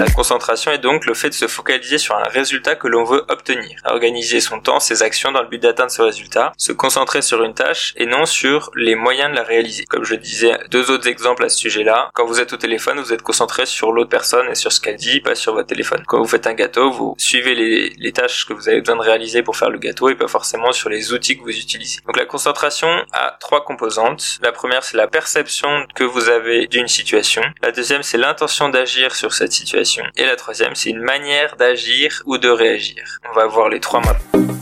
la 0.01 0.09
concentration 0.09 0.71
est 0.71 0.79
donc 0.79 1.05
le 1.05 1.13
fait 1.13 1.29
de 1.29 1.35
se 1.35 1.47
focaliser 1.47 1.99
sur 1.99 2.15
un 2.15 2.23
résultat 2.23 2.75
que 2.75 2.87
l'on 2.87 3.03
veut 3.03 3.23
obtenir, 3.29 3.79
organiser 3.85 4.39
son 4.39 4.59
temps, 4.59 4.79
ses 4.79 5.03
actions 5.03 5.31
dans 5.31 5.43
le 5.43 5.47
but 5.47 5.61
d'atteindre 5.61 5.91
ce 5.91 6.01
résultat, 6.01 6.53
se 6.57 6.71
concentrer 6.71 7.21
sur 7.21 7.43
une 7.43 7.53
tâche 7.53 7.93
et 7.97 8.07
non 8.07 8.25
sur 8.25 8.71
les 8.75 8.95
moyens 8.95 9.29
de 9.29 9.35
la 9.35 9.43
réaliser. 9.43 9.85
Comme 9.85 10.03
je 10.03 10.15
disais, 10.15 10.57
deux 10.71 10.89
autres 10.89 11.07
exemples 11.07 11.43
à 11.43 11.49
ce 11.49 11.57
sujet-là. 11.59 12.09
Quand 12.15 12.25
vous 12.25 12.39
êtes 12.39 12.51
au 12.51 12.57
téléphone, 12.57 12.99
vous 12.99 13.13
êtes 13.13 13.21
concentré 13.21 13.67
sur 13.67 13.91
l'autre 13.91 14.09
personne 14.09 14.47
et 14.49 14.55
sur 14.55 14.71
ce 14.71 14.81
qu'elle 14.81 14.95
dit, 14.95 15.19
pas 15.19 15.35
sur 15.35 15.53
votre 15.53 15.67
téléphone. 15.67 16.03
Quand 16.07 16.17
vous 16.17 16.27
faites 16.27 16.47
un 16.47 16.55
gâteau, 16.55 16.89
vous 16.89 17.13
suivez 17.19 17.53
les, 17.53 18.11
tâches 18.11 18.47
que 18.47 18.53
vous 18.53 18.69
avez 18.69 18.79
besoin 18.79 18.95
de 18.95 19.03
réaliser 19.03 19.43
pour 19.43 19.55
faire 19.55 19.69
le 19.69 19.77
gâteau 19.77 20.09
et 20.09 20.15
pas 20.15 20.27
forcément 20.27 20.71
sur 20.71 20.89
les 20.89 21.13
outils 21.13 21.37
que 21.37 21.43
vous 21.43 21.55
utilisez. 21.55 22.01
Donc 22.07 22.17
la 22.17 22.25
concentration 22.25 22.89
a 23.13 23.37
trois 23.39 23.63
composantes. 23.63 24.39
La 24.41 24.51
première, 24.51 24.83
c'est 24.83 24.97
la 24.97 25.07
perception 25.07 25.85
que 25.93 26.03
vous 26.03 26.27
avez 26.29 26.65
d'une 26.65 26.87
situation. 26.87 27.43
La 27.61 27.71
deuxième, 27.71 28.01
c'est 28.01 28.17
l'intention 28.17 28.67
d'agir 28.69 29.13
sur 29.13 29.31
cette 29.33 29.51
situation 29.51 29.90
et 30.15 30.25
la 30.25 30.35
troisième, 30.35 30.75
c'est 30.75 30.89
une 30.89 31.01
manière 31.01 31.55
d'agir 31.55 32.21
ou 32.25 32.37
de 32.37 32.49
réagir. 32.49 33.19
On 33.29 33.33
va 33.33 33.45
voir 33.47 33.69
les 33.69 33.79
trois 33.79 33.99
maintenant. 33.99 34.60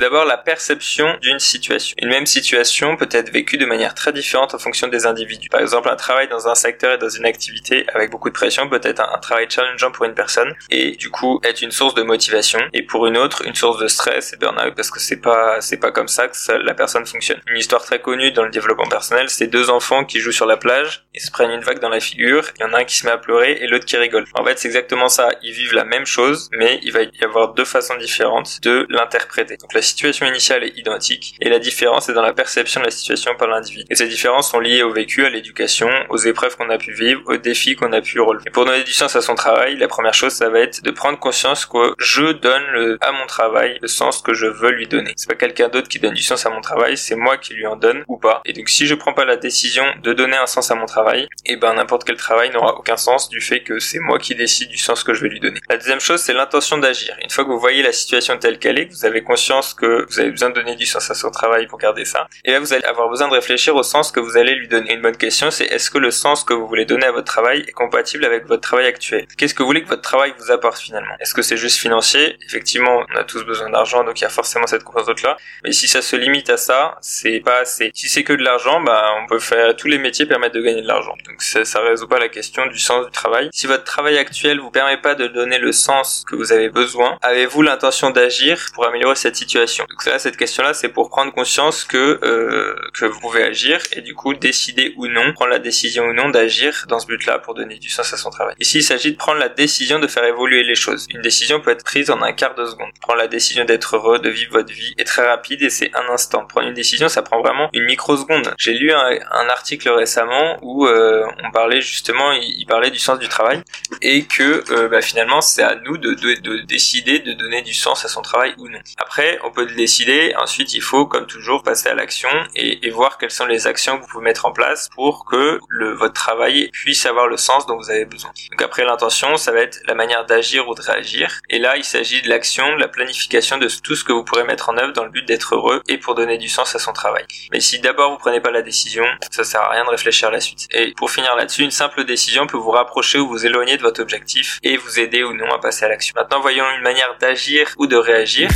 Tout 0.00 0.06
d'abord, 0.06 0.24
la 0.24 0.38
perception 0.38 1.18
d'une 1.20 1.38
situation. 1.38 1.94
Une 2.00 2.08
même 2.08 2.24
situation 2.24 2.96
peut 2.96 3.08
être 3.10 3.30
vécue 3.30 3.58
de 3.58 3.66
manière 3.66 3.94
très 3.94 4.14
différente 4.14 4.54
en 4.54 4.58
fonction 4.58 4.88
des 4.88 5.04
individus. 5.04 5.50
Par 5.50 5.60
exemple, 5.60 5.90
un 5.90 5.96
travail 5.96 6.26
dans 6.26 6.48
un 6.48 6.54
secteur 6.54 6.94
et 6.94 6.96
dans 6.96 7.10
une 7.10 7.26
activité 7.26 7.84
avec 7.92 8.10
beaucoup 8.10 8.30
de 8.30 8.34
pression 8.34 8.66
peut 8.66 8.80
être 8.82 9.00
un, 9.00 9.18
travail 9.18 9.46
challengeant 9.50 9.90
pour 9.90 10.06
une 10.06 10.14
personne 10.14 10.54
et 10.70 10.92
du 10.92 11.10
coup 11.10 11.38
être 11.44 11.60
une 11.60 11.70
source 11.70 11.92
de 11.92 12.02
motivation 12.02 12.60
et 12.72 12.80
pour 12.80 13.06
une 13.06 13.18
autre 13.18 13.46
une 13.46 13.54
source 13.54 13.78
de 13.78 13.88
stress 13.88 14.32
et 14.32 14.38
burn-out 14.38 14.74
parce 14.74 14.90
que 14.90 15.00
c'est 15.00 15.20
pas 15.20 15.60
c'est 15.60 15.76
pas 15.76 15.92
comme 15.92 16.08
ça 16.08 16.28
que 16.28 16.52
la 16.52 16.72
personne 16.72 17.04
fonctionne. 17.04 17.42
Une 17.46 17.58
histoire 17.58 17.82
très 17.82 18.00
connue 18.00 18.32
dans 18.32 18.44
le 18.44 18.50
développement 18.50 18.88
personnel, 18.88 19.28
c'est 19.28 19.48
deux 19.48 19.68
enfants 19.68 20.06
qui 20.06 20.18
jouent 20.20 20.32
sur 20.32 20.46
la 20.46 20.56
plage, 20.56 21.04
ils 21.14 21.20
se 21.20 21.30
prennent 21.30 21.50
une 21.50 21.60
vague 21.60 21.80
dans 21.80 21.90
la 21.90 22.00
figure, 22.00 22.48
il 22.58 22.62
y 22.62 22.64
en 22.64 22.72
a 22.72 22.78
un 22.78 22.84
qui 22.84 22.96
se 22.96 23.04
met 23.04 23.12
à 23.12 23.18
pleurer 23.18 23.58
et 23.60 23.66
l'autre 23.66 23.84
qui 23.84 23.98
rigole. 23.98 24.24
En 24.32 24.46
fait, 24.46 24.58
c'est 24.58 24.68
exactement 24.68 25.10
ça. 25.10 25.28
Ils 25.42 25.52
vivent 25.52 25.74
la 25.74 25.84
même 25.84 26.06
chose, 26.06 26.48
mais 26.52 26.80
il 26.84 26.92
va 26.92 27.02
y 27.02 27.22
avoir 27.22 27.52
deux 27.52 27.66
façons 27.66 27.98
différentes 27.98 28.62
de 28.62 28.86
l'interpréter. 28.88 29.58
Situation 29.90 30.26
initiale 30.26 30.64
est 30.64 30.76
identique 30.76 31.34
et 31.40 31.48
la 31.48 31.58
différence 31.58 32.08
est 32.08 32.14
dans 32.14 32.22
la 32.22 32.32
perception 32.32 32.80
de 32.80 32.86
la 32.86 32.90
situation 32.90 33.34
par 33.34 33.48
l'individu. 33.48 33.84
Et 33.90 33.94
ces 33.94 34.08
différences 34.08 34.50
sont 34.50 34.60
liées 34.60 34.82
au 34.82 34.92
vécu, 34.92 35.24
à 35.24 35.30
l'éducation, 35.30 35.90
aux 36.08 36.16
épreuves 36.16 36.56
qu'on 36.56 36.70
a 36.70 36.78
pu 36.78 36.92
vivre, 36.92 37.20
aux 37.26 37.36
défis 37.36 37.76
qu'on 37.76 37.92
a 37.92 38.00
pu 38.00 38.20
relever. 38.20 38.44
Et 38.46 38.50
pour 38.50 38.64
donner 38.64 38.84
du 38.84 38.92
sens 38.92 39.16
à 39.16 39.20
son 39.20 39.34
travail, 39.34 39.76
la 39.76 39.88
première 39.88 40.14
chose, 40.14 40.32
ça 40.32 40.48
va 40.48 40.60
être 40.60 40.82
de 40.82 40.90
prendre 40.90 41.18
conscience 41.18 41.66
que 41.66 41.94
je 41.98 42.32
donne 42.32 42.98
à 43.00 43.12
mon 43.12 43.26
travail 43.26 43.78
le 43.82 43.88
sens 43.88 44.22
que 44.22 44.34
je 44.34 44.46
veux 44.46 44.70
lui 44.70 44.86
donner. 44.86 45.12
C'est 45.16 45.28
pas 45.28 45.36
quelqu'un 45.36 45.68
d'autre 45.68 45.88
qui 45.88 45.98
donne 45.98 46.14
du 46.14 46.22
sens 46.22 46.46
à 46.46 46.50
mon 46.50 46.60
travail, 46.60 46.96
c'est 46.96 47.16
moi 47.16 47.36
qui 47.36 47.54
lui 47.54 47.66
en 47.66 47.76
donne 47.76 48.04
ou 48.08 48.16
pas. 48.16 48.40
Et 48.44 48.52
donc 48.52 48.68
si 48.68 48.86
je 48.86 48.94
prends 48.94 49.12
pas 49.12 49.24
la 49.24 49.36
décision 49.36 49.84
de 50.02 50.12
donner 50.12 50.36
un 50.36 50.46
sens 50.46 50.70
à 50.70 50.74
mon 50.74 50.86
travail, 50.86 51.28
et 51.44 51.52
eh 51.52 51.56
ben 51.56 51.74
n'importe 51.74 52.04
quel 52.04 52.16
travail 52.16 52.50
n'aura 52.50 52.76
aucun 52.76 52.96
sens 52.96 53.28
du 53.28 53.40
fait 53.40 53.62
que 53.62 53.78
c'est 53.78 53.98
moi 53.98 54.18
qui 54.18 54.34
décide 54.34 54.68
du 54.68 54.78
sens 54.78 55.04
que 55.04 55.14
je 55.14 55.22
vais 55.22 55.28
lui 55.28 55.40
donner. 55.40 55.60
La 55.68 55.76
deuxième 55.76 56.00
chose, 56.00 56.20
c'est 56.20 56.32
l'intention 56.32 56.78
d'agir. 56.78 57.16
Une 57.22 57.30
fois 57.30 57.44
que 57.44 57.50
vous 57.50 57.58
voyez 57.58 57.82
la 57.82 57.92
situation 57.92 58.36
telle 58.38 58.58
qu'elle 58.58 58.78
est, 58.78 58.88
que 58.88 58.92
vous 58.92 59.04
avez 59.04 59.22
conscience 59.22 59.74
que 59.80 60.06
vous 60.08 60.20
avez 60.20 60.30
besoin 60.30 60.50
de 60.50 60.54
donner 60.54 60.76
du 60.76 60.86
sens 60.86 61.10
à 61.10 61.14
son 61.14 61.30
travail 61.30 61.66
pour 61.66 61.78
garder 61.78 62.04
ça. 62.04 62.28
Et 62.44 62.52
là, 62.52 62.60
vous 62.60 62.72
allez 62.72 62.84
avoir 62.84 63.08
besoin 63.08 63.28
de 63.28 63.32
réfléchir 63.32 63.74
au 63.74 63.82
sens 63.82 64.12
que 64.12 64.20
vous 64.20 64.36
allez 64.36 64.54
lui 64.54 64.68
donner. 64.68 64.94
Une 64.94 65.02
bonne 65.02 65.16
question, 65.16 65.50
c'est 65.50 65.64
est-ce 65.64 65.90
que 65.90 65.98
le 65.98 66.10
sens 66.10 66.44
que 66.44 66.52
vous 66.52 66.66
voulez 66.66 66.84
donner 66.84 67.06
à 67.06 67.12
votre 67.12 67.26
travail 67.26 67.64
est 67.66 67.72
compatible 67.72 68.24
avec 68.24 68.46
votre 68.46 68.60
travail 68.60 68.86
actuel? 68.86 69.26
Qu'est-ce 69.36 69.54
que 69.54 69.62
vous 69.62 69.68
voulez 69.68 69.82
que 69.82 69.88
votre 69.88 70.02
travail 70.02 70.34
vous 70.38 70.50
apporte 70.50 70.78
finalement? 70.78 71.14
Est-ce 71.20 71.34
que 71.34 71.42
c'est 71.42 71.56
juste 71.56 71.78
financier? 71.78 72.36
Effectivement, 72.46 73.04
on 73.12 73.16
a 73.16 73.24
tous 73.24 73.44
besoin 73.44 73.70
d'argent, 73.70 74.04
donc 74.04 74.20
il 74.20 74.22
y 74.22 74.26
a 74.26 74.30
forcément 74.30 74.66
cette 74.66 74.84
composante-là. 74.84 75.36
Mais 75.64 75.72
si 75.72 75.88
ça 75.88 76.02
se 76.02 76.16
limite 76.16 76.50
à 76.50 76.56
ça, 76.56 76.98
c'est 77.00 77.40
pas 77.40 77.60
assez. 77.60 77.90
Si 77.94 78.08
c'est 78.08 78.24
que 78.24 78.32
de 78.32 78.42
l'argent, 78.42 78.80
bah, 78.80 79.12
on 79.22 79.26
peut 79.26 79.38
faire 79.38 79.74
tous 79.76 79.88
les 79.88 79.98
métiers 79.98 80.26
permettent 80.26 80.54
de 80.54 80.62
gagner 80.62 80.82
de 80.82 80.88
l'argent. 80.88 81.14
Donc 81.26 81.40
ça, 81.42 81.64
ça 81.64 81.80
résout 81.80 82.08
pas 82.08 82.18
la 82.18 82.28
question 82.28 82.66
du 82.66 82.78
sens 82.78 83.06
du 83.06 83.12
travail. 83.12 83.48
Si 83.52 83.66
votre 83.66 83.84
travail 83.84 84.18
actuel 84.18 84.60
vous 84.60 84.70
permet 84.70 84.98
pas 84.98 85.14
de 85.14 85.26
donner 85.26 85.58
le 85.58 85.72
sens 85.72 86.24
que 86.28 86.36
vous 86.36 86.52
avez 86.52 86.68
besoin, 86.68 87.18
avez-vous 87.22 87.62
l'intention 87.62 88.10
d'agir 88.10 88.66
pour 88.74 88.86
améliorer 88.86 89.16
cette 89.16 89.36
situation? 89.36 89.69
Donc 89.78 90.04
là, 90.06 90.18
cette 90.18 90.36
question-là, 90.36 90.74
c'est 90.74 90.88
pour 90.88 91.10
prendre 91.10 91.32
conscience 91.32 91.84
que 91.84 92.18
euh, 92.22 92.74
que 92.94 93.04
vous 93.04 93.20
pouvez 93.20 93.42
agir 93.42 93.80
et 93.92 94.00
du 94.00 94.14
coup 94.14 94.34
décider 94.34 94.94
ou 94.96 95.06
non, 95.06 95.32
prendre 95.32 95.50
la 95.50 95.58
décision 95.58 96.04
ou 96.04 96.12
non 96.12 96.28
d'agir 96.28 96.86
dans 96.88 96.98
ce 96.98 97.06
but-là 97.06 97.38
pour 97.38 97.54
donner 97.54 97.78
du 97.78 97.88
sens 97.88 98.12
à 98.12 98.16
son 98.16 98.30
travail. 98.30 98.54
Ici, 98.58 98.78
il 98.78 98.82
s'agit 98.82 99.12
de 99.12 99.16
prendre 99.16 99.38
la 99.38 99.48
décision 99.48 99.98
de 99.98 100.06
faire 100.06 100.24
évoluer 100.24 100.64
les 100.64 100.74
choses. 100.74 101.06
Une 101.10 101.22
décision 101.22 101.60
peut 101.60 101.70
être 101.70 101.84
prise 101.84 102.10
en 102.10 102.22
un 102.22 102.32
quart 102.32 102.54
de 102.54 102.66
seconde. 102.66 102.90
Prendre 103.00 103.18
la 103.18 103.28
décision 103.28 103.64
d'être 103.64 103.96
heureux, 103.96 104.18
de 104.18 104.30
vivre 104.30 104.52
votre 104.52 104.72
vie 104.72 104.94
est 104.98 105.04
très 105.04 105.26
rapide 105.26 105.62
et 105.62 105.70
c'est 105.70 105.90
un 105.94 106.12
instant. 106.12 106.46
Prendre 106.46 106.68
une 106.68 106.74
décision, 106.74 107.08
ça 107.08 107.22
prend 107.22 107.40
vraiment 107.40 107.68
une 107.72 107.84
microseconde. 107.84 108.54
J'ai 108.58 108.74
lu 108.74 108.92
un, 108.92 109.48
article 109.50 109.88
récemment 109.90 110.58
où 110.62 110.86
euh, 110.86 111.26
on 111.42 111.50
parlait 111.50 111.80
justement, 111.80 112.32
il, 112.32 112.64
parlait 112.66 112.90
du 112.90 112.98
sens 112.98 113.18
du 113.18 113.28
travail 113.28 113.62
et 114.00 114.24
que 114.24 114.62
euh, 114.70 114.88
bah, 114.88 115.00
finalement 115.00 115.40
c'est 115.40 115.62
à 115.62 115.74
nous 115.74 115.98
de, 115.98 116.14
de, 116.14 116.34
de 116.40 116.58
décider 116.60 117.18
de 117.18 117.32
donner 117.32 117.62
du 117.62 117.74
sens 117.74 118.04
à 118.04 118.08
son 118.08 118.22
travail 118.22 118.54
ou 118.58 118.68
non. 118.68 118.78
Après, 118.98 119.38
on 119.44 119.50
peut 119.50 119.59
pouvez 119.60 119.70
le 119.70 119.76
décider. 119.76 120.34
Ensuite, 120.36 120.74
il 120.74 120.80
faut, 120.80 121.06
comme 121.06 121.26
toujours, 121.26 121.62
passer 121.62 121.88
à 121.88 121.94
l'action 121.94 122.28
et, 122.54 122.90
voir 122.90 123.18
quelles 123.18 123.30
sont 123.30 123.46
les 123.46 123.66
actions 123.66 123.96
que 123.96 124.02
vous 124.02 124.08
pouvez 124.08 124.24
mettre 124.24 124.46
en 124.46 124.52
place 124.52 124.88
pour 124.94 125.24
que 125.24 125.60
votre 125.94 126.14
travail 126.14 126.70
puisse 126.72 127.06
avoir 127.06 127.28
le 127.28 127.36
sens 127.36 127.66
dont 127.66 127.76
vous 127.76 127.90
avez 127.90 128.04
besoin. 128.04 128.30
Donc 128.50 128.62
après 128.62 128.84
l'intention, 128.84 129.36
ça 129.36 129.52
va 129.52 129.60
être 129.60 129.80
la 129.86 129.94
manière 129.94 130.26
d'agir 130.26 130.68
ou 130.68 130.74
de 130.74 130.82
réagir. 130.82 131.40
Et 131.48 131.58
là, 131.58 131.76
il 131.76 131.84
s'agit 131.84 132.20
de 132.22 132.28
l'action, 132.28 132.74
de 132.74 132.80
la 132.80 132.88
planification 132.88 133.58
de 133.58 133.68
tout 133.82 133.94
ce 133.94 134.02
que 134.02 134.12
vous 134.12 134.24
pourrez 134.24 134.44
mettre 134.44 134.70
en 134.70 134.76
œuvre 134.76 134.92
dans 134.92 135.04
le 135.04 135.10
but 135.10 135.24
d'être 135.24 135.54
heureux 135.54 135.82
et 135.88 135.98
pour 135.98 136.14
donner 136.14 136.36
du 136.36 136.48
sens 136.48 136.74
à 136.74 136.78
son 136.78 136.92
travail. 136.92 137.24
Mais 137.52 137.60
si 137.60 137.78
d'abord 137.78 138.10
vous 138.10 138.18
prenez 138.18 138.40
pas 138.40 138.50
la 138.50 138.62
décision, 138.62 139.04
ça 139.30 139.44
sert 139.44 139.60
à 139.60 139.70
rien 139.70 139.84
de 139.84 139.90
réfléchir 139.90 140.28
à 140.28 140.32
la 140.32 140.40
suite. 140.40 140.66
Et 140.72 140.92
pour 140.96 141.10
finir 141.10 141.36
là-dessus, 141.36 141.62
une 141.62 141.70
simple 141.70 142.04
décision 142.04 142.46
peut 142.46 142.56
vous 142.56 142.70
rapprocher 142.70 143.18
ou 143.18 143.28
vous 143.28 143.46
éloigner 143.46 143.76
de 143.76 143.82
votre 143.82 144.02
objectif 144.02 144.58
et 144.62 144.76
vous 144.76 144.98
aider 144.98 145.22
ou 145.22 145.32
non 145.32 145.50
à 145.52 145.58
passer 145.58 145.84
à 145.84 145.88
l'action. 145.88 146.14
Maintenant, 146.16 146.40
voyons 146.40 146.64
une 146.76 146.82
manière 146.82 147.16
d'agir 147.20 147.68
ou 147.78 147.86
de 147.86 147.96
réagir. 147.96 148.50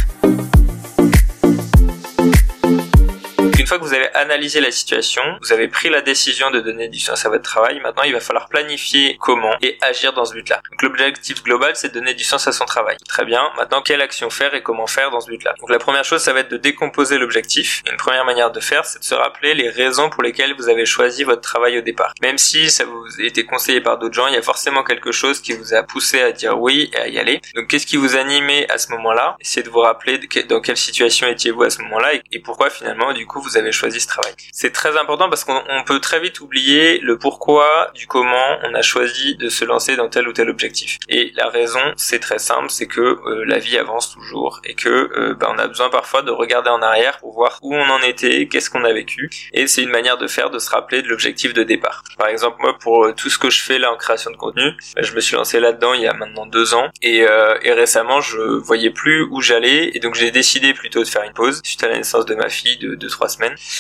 Une 3.65 3.69
fois 3.69 3.79
que 3.79 3.85
vous 3.85 3.95
avez 3.95 4.13
analysé 4.13 4.61
la 4.61 4.71
situation, 4.71 5.23
vous 5.41 5.51
avez 5.51 5.69
pris 5.69 5.89
la 5.89 6.03
décision 6.03 6.51
de 6.51 6.61
donner 6.61 6.89
du 6.89 6.99
sens 6.99 7.25
à 7.25 7.31
votre 7.31 7.45
travail, 7.45 7.81
maintenant 7.81 8.03
il 8.03 8.13
va 8.13 8.21
falloir 8.21 8.51
planifier 8.51 9.17
comment 9.19 9.57
et 9.63 9.79
agir 9.81 10.13
dans 10.13 10.27
ce 10.27 10.35
but-là. 10.35 10.61
Donc 10.71 10.83
l'objectif 10.83 11.43
global 11.43 11.75
c'est 11.75 11.89
de 11.89 11.95
donner 11.95 12.13
du 12.13 12.25
sens 12.25 12.47
à 12.47 12.53
son 12.53 12.67
travail. 12.67 12.99
Très 13.09 13.25
bien, 13.25 13.43
maintenant 13.57 13.81
quelle 13.81 14.03
action 14.03 14.29
faire 14.29 14.55
et 14.55 14.63
comment 14.63 14.87
faire 14.87 15.11
dans 15.11 15.23
ce 15.23 15.31
but-là? 15.31 15.55
Donc 15.61 15.71
la 15.71 15.79
première 15.79 16.05
chose 16.05 16.21
ça 16.21 16.35
va 16.35 16.41
être 16.41 16.51
de 16.51 16.59
décomposer 16.59 17.17
l'objectif. 17.17 17.83
Une 17.91 17.97
première 17.97 18.27
manière 18.27 18.51
de 18.51 18.61
faire 18.61 18.85
c'est 18.85 18.99
de 18.99 19.05
se 19.05 19.15
rappeler 19.15 19.55
les 19.55 19.71
raisons 19.71 20.11
pour 20.11 20.23
lesquelles 20.23 20.55
vous 20.59 20.69
avez 20.69 20.85
choisi 20.85 21.25
votre 21.25 21.41
travail 21.41 21.79
au 21.79 21.81
départ. 21.81 22.13
Même 22.21 22.37
si 22.37 22.71
ça 22.71 22.85
vous 22.85 23.07
a 23.19 23.23
été 23.23 23.47
conseillé 23.47 23.81
par 23.81 23.97
d'autres 23.97 24.15
gens, 24.15 24.27
il 24.27 24.35
y 24.35 24.37
a 24.37 24.43
forcément 24.43 24.85
quelque 24.85 25.11
chose 25.11 25.41
qui 25.41 25.55
vous 25.55 25.73
a 25.73 25.83
poussé 25.83 26.21
à 26.21 26.33
dire 26.33 26.61
oui 26.61 26.91
et 26.93 26.99
à 26.99 27.09
y 27.09 27.19
aller. 27.19 27.41
Donc 27.55 27.69
qu'est-ce 27.69 27.87
qui 27.87 27.97
vous 27.97 28.15
animait 28.15 28.71
à 28.71 28.77
ce 28.77 28.93
moment-là? 28.93 29.37
Essayez 29.41 29.63
de 29.63 29.71
vous 29.71 29.81
rappeler 29.81 30.21
dans 30.51 30.61
quelle 30.61 30.77
situation 30.77 31.29
étiez-vous 31.29 31.63
à 31.63 31.71
ce 31.71 31.81
moment-là 31.81 32.11
et 32.31 32.41
pourquoi 32.41 32.69
finalement 32.69 33.15
du 33.15 33.27
coup 33.27 33.41
vous 33.41 33.54
avez 33.57 33.73
choisi 33.73 34.01
ce 34.01 34.09
travail. 34.09 34.33
C'est 34.53 34.73
très 34.73 34.97
important 34.99 35.29
parce 35.29 35.45
qu'on 35.45 35.63
peut 35.87 36.01
très 36.01 36.21
vite 36.21 36.41
oublier 36.41 36.99
le 37.01 37.19
pourquoi 37.19 37.91
du 37.95 38.07
comment 38.07 38.59
on 38.63 38.75
a 38.75 38.83
choisi 38.83 39.37
de 39.37 39.49
se 39.49 39.65
lancer 39.65 39.97
dans 39.97 40.09
tel 40.09 40.29
ou 40.29 40.33
tel 40.33 40.49
objectif. 40.49 40.99
Et 41.09 41.33
la 41.37 41.49
raison, 41.49 41.81
c'est 41.97 42.21
très 42.21 42.39
simple, 42.39 42.71
c'est 42.71 42.87
que 42.87 43.01
euh, 43.01 43.45
la 43.47 43.59
vie 43.59 43.79
avance 43.79 44.13
toujours 44.13 44.61
et 44.65 44.75
que 44.75 44.89
euh, 44.89 45.35
bah, 45.35 45.49
on 45.55 45.59
a 45.59 45.67
besoin 45.67 45.91
parfois 45.91 46.23
de 46.23 46.31
regarder 46.31 46.71
en 46.71 46.83
arrière 46.83 47.19
pour 47.19 47.33
voir 47.35 47.59
où 47.63 47.75
on 47.75 47.91
en 47.91 48.01
était, 48.01 48.47
qu'est-ce 48.49 48.71
qu'on 48.71 48.85
a 48.85 48.93
vécu. 48.93 49.31
Et 49.53 49.67
c'est 49.67 49.83
une 49.83 49.91
manière 49.91 50.19
de 50.19 50.27
faire, 50.27 50.51
de 50.51 50.59
se 50.59 50.71
rappeler 50.71 51.03
de 51.03 51.09
l'objectif 51.09 51.55
de 51.55 51.63
départ. 51.63 52.03
Par 52.19 52.29
exemple, 52.29 52.57
moi, 52.61 52.77
pour 52.79 53.05
euh, 53.05 53.13
tout 53.13 53.31
ce 53.31 53.39
que 53.39 53.51
je 53.51 53.63
fais 53.63 53.79
là 53.79 53.93
en 53.93 53.97
création 53.97 54.31
de 54.31 54.37
contenu, 54.37 54.73
bah, 54.95 55.03
je 55.03 55.15
me 55.15 55.21
suis 55.21 55.37
lancé 55.37 55.61
là-dedans 55.61 55.95
il 55.95 56.03
y 56.03 56.07
a 56.07 56.15
maintenant 56.15 56.47
deux 56.47 56.75
ans 56.75 56.91
et, 57.03 57.25
et 57.63 57.73
récemment, 57.73 58.21
je 58.21 58.39
voyais 58.39 58.91
plus 58.91 59.23
où 59.31 59.41
j'allais 59.41 59.91
et 59.95 60.01
donc 60.01 60.15
j'ai 60.15 60.31
décidé 60.31 60.75
plutôt 60.75 61.01
de 61.01 61.09
faire 61.09 61.23
une 61.23 61.33
pause 61.33 61.61
suite 61.65 61.83
à 61.83 61.89
la 61.89 61.97
naissance 61.97 62.27
de 62.27 62.35
ma 62.35 62.49
fille 62.49 62.79
de, 62.79 62.95
de 62.95 63.09
trois 63.09 63.29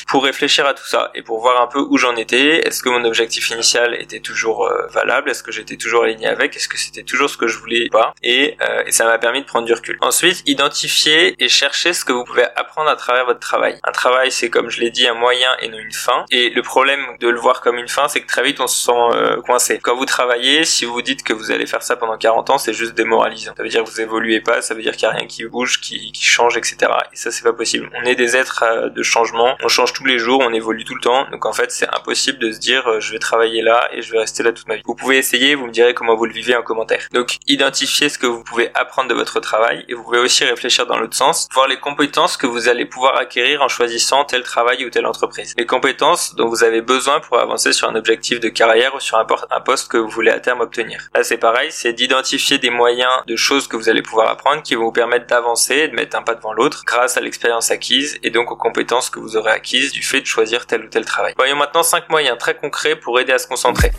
pour 0.08 0.24
réfléchir 0.24 0.66
à 0.66 0.74
tout 0.74 0.86
ça 0.86 1.10
et 1.14 1.22
pour 1.22 1.40
voir 1.40 1.60
un 1.60 1.66
peu 1.66 1.78
où 1.78 1.98
j'en 1.98 2.16
étais. 2.16 2.66
Est-ce 2.66 2.82
que 2.82 2.88
mon 2.88 3.04
objectif 3.04 3.50
initial 3.50 3.94
était 4.00 4.20
toujours 4.20 4.66
euh, 4.66 4.86
valable? 4.88 5.30
Est-ce 5.30 5.42
que 5.42 5.52
j'étais 5.52 5.76
toujours 5.76 6.04
aligné 6.04 6.26
avec? 6.26 6.56
Est-ce 6.56 6.68
que 6.68 6.78
c'était 6.78 7.02
toujours 7.02 7.30
ce 7.30 7.36
que 7.36 7.46
je 7.46 7.58
voulais 7.58 7.88
pas? 7.90 8.14
Et, 8.22 8.56
euh, 8.62 8.84
et 8.86 8.92
ça 8.92 9.04
m'a 9.04 9.18
permis 9.18 9.40
de 9.40 9.46
prendre 9.46 9.66
du 9.66 9.72
recul. 9.72 9.98
Ensuite, 10.00 10.42
identifier 10.46 11.34
et 11.38 11.48
chercher 11.48 11.92
ce 11.92 12.04
que 12.04 12.12
vous 12.12 12.24
pouvez 12.24 12.44
apprendre 12.56 12.90
à 12.90 12.96
travers 12.96 13.24
votre 13.24 13.40
travail. 13.40 13.78
Un 13.84 13.92
travail, 13.92 14.30
c'est 14.30 14.50
comme 14.50 14.70
je 14.70 14.80
l'ai 14.80 14.90
dit, 14.90 15.06
un 15.06 15.14
moyen 15.14 15.50
et 15.60 15.68
non 15.68 15.78
une 15.78 15.92
fin. 15.92 16.24
Et 16.30 16.50
le 16.50 16.62
problème 16.62 17.16
de 17.20 17.28
le 17.28 17.38
voir 17.38 17.60
comme 17.60 17.78
une 17.78 17.88
fin, 17.88 18.08
c'est 18.08 18.20
que 18.20 18.26
très 18.26 18.42
vite 18.42 18.60
on 18.60 18.66
se 18.66 18.84
sent 18.84 18.92
euh, 18.92 19.40
coincé. 19.42 19.78
Quand 19.82 19.96
vous 19.96 20.06
travaillez, 20.06 20.64
si 20.64 20.84
vous 20.84 21.02
dites 21.02 21.22
que 21.22 21.32
vous 21.32 21.50
allez 21.50 21.66
faire 21.66 21.82
ça 21.82 21.96
pendant 21.96 22.16
40 22.16 22.50
ans, 22.50 22.58
c'est 22.58 22.72
juste 22.72 22.94
démoralisant. 22.94 23.52
Ça 23.56 23.62
veut 23.62 23.68
dire 23.68 23.84
que 23.84 23.90
vous 23.90 24.00
évoluez 24.00 24.40
pas, 24.40 24.62
ça 24.62 24.74
veut 24.74 24.82
dire 24.82 24.92
qu'il 24.92 25.08
y 25.08 25.10
a 25.10 25.14
rien 25.14 25.26
qui 25.26 25.44
bouge, 25.44 25.80
qui, 25.80 26.12
qui 26.12 26.24
change, 26.24 26.56
etc. 26.56 26.76
Et 27.12 27.16
ça, 27.16 27.30
c'est 27.30 27.44
pas 27.44 27.52
possible. 27.52 27.90
On 27.94 28.04
est 28.04 28.14
des 28.14 28.36
êtres 28.36 28.90
de 28.94 29.02
changement. 29.02 29.53
On 29.62 29.68
change 29.68 29.92
tous 29.92 30.04
les 30.04 30.18
jours, 30.18 30.40
on 30.42 30.52
évolue 30.52 30.84
tout 30.84 30.94
le 30.94 31.00
temps. 31.00 31.26
Donc 31.30 31.46
en 31.46 31.52
fait, 31.52 31.70
c'est 31.70 31.88
impossible 31.94 32.38
de 32.38 32.52
se 32.52 32.58
dire 32.58 32.86
euh, 32.88 33.00
je 33.00 33.12
vais 33.12 33.18
travailler 33.18 33.62
là 33.62 33.88
et 33.92 34.02
je 34.02 34.12
vais 34.12 34.18
rester 34.18 34.42
là 34.42 34.52
toute 34.52 34.68
ma 34.68 34.76
vie. 34.76 34.82
Vous 34.84 34.94
pouvez 34.94 35.18
essayer, 35.18 35.54
vous 35.54 35.66
me 35.66 35.72
direz 35.72 35.94
comment 35.94 36.16
vous 36.16 36.26
le 36.26 36.32
vivez 36.32 36.56
en 36.56 36.62
commentaire. 36.62 37.08
Donc 37.12 37.38
identifiez 37.46 38.08
ce 38.08 38.18
que 38.18 38.26
vous 38.26 38.42
pouvez 38.42 38.70
apprendre 38.74 39.08
de 39.08 39.14
votre 39.14 39.40
travail 39.40 39.84
et 39.88 39.94
vous 39.94 40.02
pouvez 40.02 40.18
aussi 40.18 40.44
réfléchir 40.44 40.86
dans 40.86 40.98
l'autre 40.98 41.16
sens, 41.16 41.48
voir 41.52 41.68
les 41.68 41.78
compétences 41.78 42.36
que 42.36 42.46
vous 42.46 42.68
allez 42.68 42.84
pouvoir 42.84 43.16
acquérir 43.16 43.62
en 43.62 43.68
choisissant 43.68 44.24
tel 44.24 44.42
travail 44.42 44.84
ou 44.84 44.90
telle 44.90 45.06
entreprise. 45.06 45.54
Les 45.56 45.66
compétences 45.66 46.34
dont 46.34 46.48
vous 46.48 46.64
avez 46.64 46.80
besoin 46.80 47.20
pour 47.20 47.38
avancer 47.38 47.72
sur 47.72 47.88
un 47.88 47.94
objectif 47.94 48.40
de 48.40 48.48
carrière 48.48 48.94
ou 48.94 49.00
sur 49.00 49.18
un, 49.18 49.24
poste 49.60 49.90
que 49.90 49.96
vous 49.96 50.08
voulez 50.08 50.30
à 50.30 50.40
terme 50.40 50.60
obtenir. 50.60 51.08
Là, 51.14 51.22
c'est 51.22 51.38
pareil, 51.38 51.68
c'est 51.70 51.92
d'identifier 51.92 52.58
des 52.58 52.70
moyens 52.70 53.12
de 53.26 53.36
choses 53.36 53.68
que 53.68 53.76
vous 53.76 53.88
allez 53.88 54.02
pouvoir 54.02 54.28
apprendre 54.28 54.62
qui 54.62 54.74
vont 54.74 54.84
vous 54.84 54.92
permettre 54.92 55.26
d'avancer 55.26 55.74
et 55.74 55.88
de 55.88 55.94
mettre 55.94 56.16
un 56.16 56.22
pas 56.22 56.34
devant 56.34 56.52
l'autre 56.52 56.82
grâce 56.86 57.16
à 57.16 57.20
l'expérience 57.20 57.70
acquise 57.70 58.18
et 58.22 58.30
donc 58.30 58.50
aux 58.50 58.56
compétences 58.56 59.10
que 59.10 59.20
vous 59.20 59.36
aurez 59.36 59.43
du 59.92 60.02
fait 60.02 60.20
de 60.20 60.26
choisir 60.26 60.66
tel 60.66 60.84
ou 60.84 60.88
tel 60.88 61.04
travail. 61.04 61.34
Voyons 61.36 61.56
maintenant 61.56 61.82
5 61.82 62.08
moyens 62.10 62.38
très 62.38 62.56
concrets 62.56 62.96
pour 62.96 63.20
aider 63.20 63.32
à 63.32 63.38
se 63.38 63.46
concentrer 63.46 63.92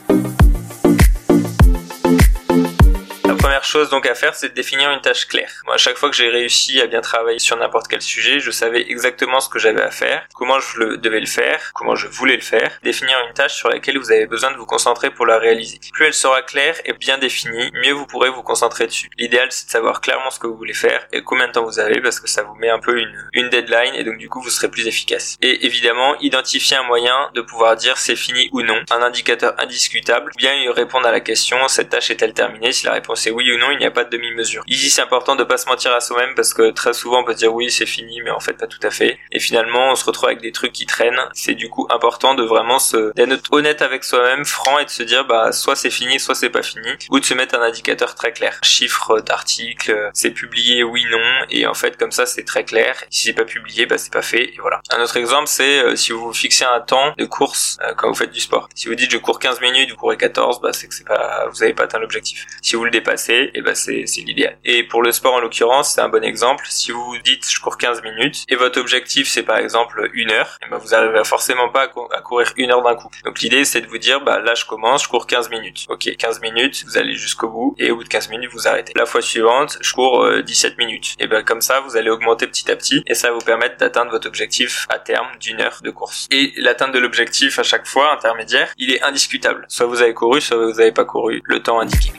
première 3.46 3.64
chose 3.64 3.92
donc 3.92 4.08
à 4.08 4.16
faire, 4.16 4.34
c'est 4.34 4.50
de 4.50 4.54
définir 4.56 4.90
une 4.90 5.02
tâche 5.02 5.28
claire. 5.28 5.52
Moi, 5.66 5.76
à 5.76 5.78
chaque 5.78 5.98
fois 5.98 6.10
que 6.10 6.16
j'ai 6.16 6.30
réussi 6.30 6.82
à 6.82 6.88
bien 6.88 7.02
travailler 7.02 7.38
sur 7.38 7.56
n'importe 7.56 7.88
quel 7.88 8.02
sujet, 8.02 8.40
je 8.40 8.50
savais 8.50 8.82
exactement 8.90 9.40
ce 9.40 9.50
que 9.50 9.60
j'avais 9.60 9.84
à 9.84 9.92
faire, 9.92 10.28
comment 10.34 10.60
je 10.60 10.96
devais 10.96 11.20
le 11.20 11.28
faire, 11.28 11.72
comment 11.76 11.94
je 11.94 12.08
voulais 12.08 12.38
le 12.38 12.42
faire. 12.42 12.72
Définir 12.82 13.16
une 13.28 13.36
tâche 13.36 13.54
sur 13.54 13.70
laquelle 13.70 14.00
vous 14.00 14.12
avez 14.12 14.26
besoin 14.26 14.50
de 14.50 14.58
vous 14.58 14.66
concentrer 14.66 15.12
pour 15.12 15.28
la 15.28 15.38
réaliser. 15.38 15.80
Plus 15.94 16.06
elle 16.06 16.16
sera 16.16 16.42
claire 16.42 16.76
et 16.86 16.94
bien 16.94 17.20
définie, 17.20 17.70
mieux 17.76 17.92
vous 17.92 18.08
pourrez 18.08 18.32
vous 18.32 18.42
concentrer 18.42 18.88
dessus. 18.88 19.12
L'idéal, 19.20 19.50
c'est 19.52 19.68
de 19.68 19.72
savoir 19.72 20.02
clairement 20.02 20.32
ce 20.32 20.40
que 20.40 20.48
vous 20.48 20.58
voulez 20.58 20.74
faire 20.74 21.06
et 21.14 21.22
combien 21.22 21.46
de 21.46 21.52
temps 21.52 21.66
vous 21.66 21.78
avez 21.78 22.02
parce 22.02 22.20
que 22.20 22.28
ça 22.28 22.42
vous 22.42 22.56
met 22.56 22.72
un 22.72 22.80
peu 22.80 22.98
une, 22.98 23.30
une 23.34 23.50
deadline 23.50 23.94
et 23.94 24.04
donc 24.04 24.18
du 24.18 24.28
coup, 24.28 24.42
vous 24.42 24.50
serez 24.50 24.72
plus 24.72 24.88
efficace. 24.88 25.38
Et 25.44 25.68
évidemment, 25.68 26.16
identifier 26.20 26.78
un 26.78 26.84
moyen 26.84 27.30
de 27.36 27.42
pouvoir 27.42 27.76
dire 27.76 27.98
c'est 27.98 28.16
fini 28.16 28.50
ou 28.54 28.64
non, 28.64 28.82
un 28.90 29.04
indicateur 29.04 29.54
indiscutable, 29.60 30.32
bien 30.36 30.56
répondre 30.72 31.06
à 31.06 31.12
la 31.12 31.20
question 31.20 31.68
cette 31.68 31.90
tâche 31.90 32.10
est-elle 32.10 32.34
terminée 32.34 32.72
Si 32.72 32.88
la 32.88 32.94
réponse 32.94 33.28
est 33.28 33.35
oui 33.36 33.52
ou 33.52 33.58
non, 33.58 33.72
il 33.72 33.78
n'y 33.78 33.86
a 33.86 33.92
pas 33.92 34.04
de 34.04 34.10
demi-mesure. 34.10 34.64
Ici, 34.68 34.90
c'est 34.90 35.02
important 35.02 35.36
de 35.36 35.44
pas 35.44 35.58
se 35.58 35.68
mentir 35.68 35.94
à 35.94 36.00
soi-même 36.00 36.36
parce 36.36 36.54
que 36.54 36.72
très 36.72 36.94
souvent 36.94 37.22
on 37.22 37.24
peut 37.24 37.36
dire 37.36 37.54
oui, 37.54 37.70
c'est 37.70 37.86
fini, 37.86 38.22
mais 38.22 38.32
en 38.32 38.40
fait 38.40 38.54
pas 38.54 38.68
tout 38.68 38.80
à 38.84 38.90
fait. 38.90 39.20
Et 39.32 39.40
finalement, 39.40 39.92
on 39.92 39.96
se 39.96 40.06
retrouve 40.06 40.30
avec 40.30 40.42
des 40.42 40.52
trucs 40.52 40.74
qui 40.74 40.86
traînent. 40.86 41.22
C'est 41.34 41.54
du 41.54 41.70
coup 41.70 41.88
important 41.90 42.36
de 42.36 42.44
vraiment 42.44 42.80
se 42.80 43.14
d'être 43.14 43.52
honnête 43.52 43.82
avec 43.82 44.04
soi-même, 44.04 44.46
franc 44.46 44.80
et 44.80 44.86
de 44.86 44.90
se 44.90 45.04
dire 45.04 45.26
bah 45.26 45.52
soit 45.52 45.76
c'est 45.76 45.90
fini, 45.90 46.20
soit 46.20 46.36
c'est 46.36 46.50
pas 46.50 46.64
fini, 46.64 46.90
ou 47.10 47.20
de 47.20 47.26
se 47.26 47.34
mettre 47.34 47.56
un 47.56 47.62
indicateur 47.62 48.16
très 48.16 48.32
clair. 48.32 48.60
Chiffre 48.64 49.20
d'article, 49.20 50.10
c'est 50.14 50.32
publié, 50.32 50.84
oui, 50.84 51.06
non, 51.10 51.46
et 51.50 51.68
en 51.68 51.74
fait 51.74 51.98
comme 51.98 52.12
ça 52.12 52.26
c'est 52.26 52.44
très 52.44 52.64
clair. 52.64 53.04
Si 53.10 53.24
c'est 53.24 53.34
pas 53.34 53.46
publié, 53.46 53.86
bah 53.86 53.98
c'est 53.98 54.14
pas 54.14 54.22
fait, 54.22 54.44
et 54.44 54.58
voilà. 54.60 54.82
Un 54.90 55.02
autre 55.02 55.18
exemple, 55.18 55.48
c'est 55.48 55.80
euh, 55.80 55.96
si 55.96 56.12
vous 56.12 56.34
fixez 56.34 56.66
un 56.66 56.82
temps 56.82 57.14
de 57.18 57.26
course 57.26 57.78
euh, 57.82 57.94
quand 57.96 58.08
vous 58.08 58.16
faites 58.16 58.32
du 58.32 58.40
sport. 58.40 58.70
Si 58.76 58.88
vous 58.88 58.96
dites 58.96 59.12
je 59.12 59.18
cours 59.18 59.40
15 59.40 59.62
minutes, 59.62 59.90
vous 59.92 59.98
courez 59.98 60.18
14, 60.18 60.62
bah 60.62 60.74
c'est 60.74 60.88
que 60.88 60.96
c'est 60.96 61.08
pas, 61.08 61.48
vous 61.50 61.64
avez 61.64 61.74
pas 61.74 61.84
atteint 61.84 62.00
l'objectif. 62.00 62.46
Si 62.62 62.76
vous 62.76 62.86
le 62.86 62.92
dépassez, 62.92 63.25
et 63.30 63.62
bah 63.62 63.76
c'est 63.76 64.06
l'idéal. 64.18 64.58
Et 64.64 64.84
pour 64.84 65.02
le 65.02 65.12
sport 65.12 65.34
en 65.34 65.40
l'occurrence, 65.40 65.94
c'est 65.94 66.02
un 66.02 66.10
bon 66.10 66.24
exemple. 66.24 66.66
Si 66.70 66.92
vous 66.92 67.18
dites 67.24 67.50
je 67.50 67.60
cours 67.60 67.78
15 67.78 68.04
minutes 68.04 68.44
et 68.50 68.56
votre 68.56 68.80
objectif 68.80 69.28
c'est 69.28 69.44
par 69.44 69.58
exemple 69.58 70.10
une 70.14 70.32
heure, 70.32 70.58
et 70.66 70.70
bah 70.70 70.78
vous 70.78 70.94
arriverez 70.94 71.24
forcément 71.24 71.70
pas 71.70 71.90
à, 72.12 72.22
courir 72.22 72.52
une 72.58 72.72
heure 72.72 72.84
d'un 72.84 72.96
coup. 72.96 73.10
Donc 73.24 73.40
l'idée 73.42 73.66
c'est 73.66 73.82
de 73.82 73.88
vous 73.88 73.98
dire 73.98 74.22
bah 74.22 74.40
là 74.40 74.56
je 74.56 74.66
commence, 74.66 75.04
je 75.04 75.10
cours 75.10 75.28
15 75.28 75.50
minutes. 75.50 75.86
Ok, 75.90 76.10
15 76.18 76.42
minutes, 76.42 76.84
vous 76.86 76.98
allez 76.98 77.14
jusqu'au 77.14 77.50
bout 77.50 77.76
et 77.78 77.92
au 77.92 77.98
bout 77.98 78.04
de 78.04 78.10
15 78.10 78.30
minutes 78.30 78.52
vous 78.54 78.68
arrêtez. 78.68 78.94
La 78.96 79.06
fois 79.06 79.22
suivante, 79.22 79.78
je 79.82 79.94
cours 79.94 80.28
17 80.44 80.72
euh, 80.72 80.76
minutes. 80.78 81.16
Et 81.20 81.28
ben 81.28 81.44
comme 81.44 81.62
ça 81.62 81.82
vous 81.82 81.98
allez 81.98 82.10
augmenter 82.10 82.48
petit 82.48 82.72
à 82.72 82.76
petit 82.76 83.04
et 83.08 83.14
ça 83.14 83.30
va 83.30 83.34
vous 83.34 83.46
permettre 83.46 83.78
d'atteindre 83.78 84.12
votre 84.12 84.28
objectif 84.28 84.86
à 84.90 85.00
terme 85.00 85.28
d'une 85.40 85.62
heure 85.62 85.80
de 85.84 85.92
course. 85.92 86.28
Et 86.32 86.54
l'atteinte 86.58 86.94
de 86.94 87.00
l'objectif 87.00 87.60
à 87.60 87.64
chaque 87.64 87.88
fois 87.88 88.14
intermédiaire, 88.14 88.74
il 88.78 88.92
est 88.92 89.02
indiscutable. 89.04 89.66
Soit 89.68 89.86
vous 89.86 90.02
avez 90.02 90.14
couru, 90.14 90.42
soit 90.42 90.58
vous 90.58 90.74
n'avez 90.74 90.92
pas 90.92 91.06
couru 91.06 91.42
le 91.46 91.62
temps 91.62 91.80
indiqué. 91.80 92.12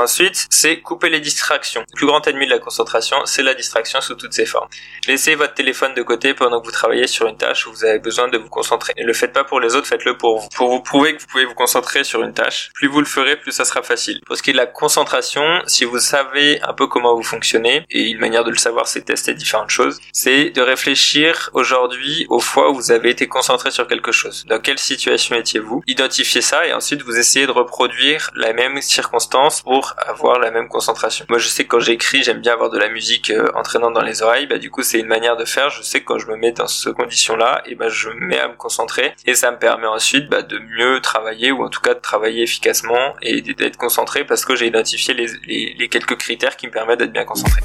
Ensuite, 0.00 0.46
c'est 0.48 0.80
couper 0.80 1.10
les 1.10 1.20
distractions. 1.20 1.84
Le 1.92 1.96
plus 1.96 2.06
grand 2.06 2.26
ennemi 2.26 2.46
de 2.46 2.50
la 2.50 2.58
concentration, 2.58 3.18
c'est 3.26 3.42
la 3.42 3.52
distraction 3.52 4.00
sous 4.00 4.14
toutes 4.14 4.32
ses 4.32 4.46
formes. 4.46 4.68
Laissez 5.06 5.34
votre 5.34 5.52
téléphone 5.52 5.92
de 5.92 6.02
côté 6.02 6.32
pendant 6.32 6.58
que 6.58 6.64
vous 6.64 6.72
travaillez 6.72 7.06
sur 7.06 7.26
une 7.26 7.36
tâche 7.36 7.66
où 7.66 7.70
vous 7.70 7.84
avez 7.84 7.98
besoin 7.98 8.28
de 8.28 8.38
vous 8.38 8.48
concentrer. 8.48 8.94
Ne 8.96 9.04
le 9.04 9.12
faites 9.12 9.34
pas 9.34 9.44
pour 9.44 9.60
les 9.60 9.74
autres, 9.76 9.86
faites-le 9.86 10.16
pour 10.16 10.38
vous. 10.38 10.48
Pour 10.56 10.70
vous 10.70 10.80
prouver 10.80 11.14
que 11.14 11.20
vous 11.20 11.26
pouvez 11.26 11.44
vous 11.44 11.54
concentrer 11.54 12.02
sur 12.02 12.22
une 12.22 12.32
tâche, 12.32 12.70
plus 12.72 12.88
vous 12.88 13.00
le 13.00 13.04
ferez, 13.04 13.36
plus 13.36 13.52
ça 13.52 13.66
sera 13.66 13.82
facile. 13.82 14.22
Pour 14.24 14.38
ce 14.38 14.42
qui 14.42 14.50
est 14.50 14.52
de 14.54 14.58
la 14.58 14.64
concentration, 14.64 15.44
si 15.66 15.84
vous 15.84 15.98
savez 15.98 16.62
un 16.62 16.72
peu 16.72 16.86
comment 16.86 17.14
vous 17.14 17.22
fonctionnez, 17.22 17.84
et 17.90 18.08
une 18.08 18.20
manière 18.20 18.44
de 18.44 18.50
le 18.50 18.56
savoir, 18.56 18.88
c'est 18.88 19.02
tester 19.02 19.34
différentes 19.34 19.68
choses, 19.68 20.00
c'est 20.14 20.48
de 20.48 20.62
réfléchir 20.62 21.50
aujourd'hui 21.52 22.24
aux 22.30 22.40
fois 22.40 22.70
où 22.70 22.74
vous 22.74 22.90
avez 22.90 23.10
été 23.10 23.28
concentré 23.28 23.70
sur 23.70 23.86
quelque 23.86 24.12
chose. 24.12 24.46
Dans 24.48 24.60
quelle 24.60 24.78
situation 24.78 25.36
étiez-vous? 25.36 25.82
Identifiez 25.86 26.40
ça 26.40 26.66
et 26.66 26.72
ensuite 26.72 27.02
vous 27.02 27.18
essayez 27.18 27.46
de 27.46 27.52
reproduire 27.52 28.30
la 28.34 28.54
même 28.54 28.80
circonstance 28.80 29.60
pour 29.60 29.89
avoir 29.98 30.38
la 30.38 30.50
même 30.50 30.68
concentration. 30.68 31.24
Moi 31.28 31.38
je 31.38 31.48
sais 31.48 31.64
que 31.64 31.68
quand 31.68 31.80
j'écris 31.80 32.22
j'aime 32.22 32.40
bien 32.40 32.52
avoir 32.52 32.70
de 32.70 32.78
la 32.78 32.88
musique 32.88 33.30
euh, 33.30 33.50
entraînant 33.54 33.90
dans 33.90 34.02
les 34.02 34.22
oreilles, 34.22 34.46
bah 34.46 34.58
du 34.58 34.70
coup 34.70 34.82
c'est 34.82 34.98
une 34.98 35.06
manière 35.06 35.36
de 35.36 35.44
faire, 35.44 35.70
je 35.70 35.82
sais 35.82 36.00
que 36.00 36.06
quand 36.06 36.18
je 36.18 36.26
me 36.26 36.36
mets 36.36 36.52
dans 36.52 36.66
ce 36.66 36.90
condition 36.90 37.36
là, 37.36 37.62
et 37.66 37.74
bah 37.74 37.88
je 37.88 38.08
me 38.10 38.26
mets 38.26 38.40
à 38.40 38.48
me 38.48 38.54
concentrer 38.54 39.14
et 39.26 39.34
ça 39.34 39.50
me 39.50 39.58
permet 39.58 39.86
ensuite 39.86 40.28
bah, 40.28 40.42
de 40.42 40.58
mieux 40.58 41.00
travailler 41.00 41.52
ou 41.52 41.64
en 41.64 41.68
tout 41.68 41.80
cas 41.80 41.94
de 41.94 42.00
travailler 42.00 42.42
efficacement 42.42 43.14
et 43.22 43.42
d'être 43.42 43.76
concentré 43.76 44.24
parce 44.24 44.44
que 44.44 44.56
j'ai 44.56 44.66
identifié 44.66 45.14
les 45.14 45.88
quelques 45.88 46.16
critères 46.16 46.56
qui 46.56 46.66
me 46.66 46.72
permettent 46.72 46.98
d'être 46.98 47.12
bien 47.12 47.24
concentré. 47.24 47.60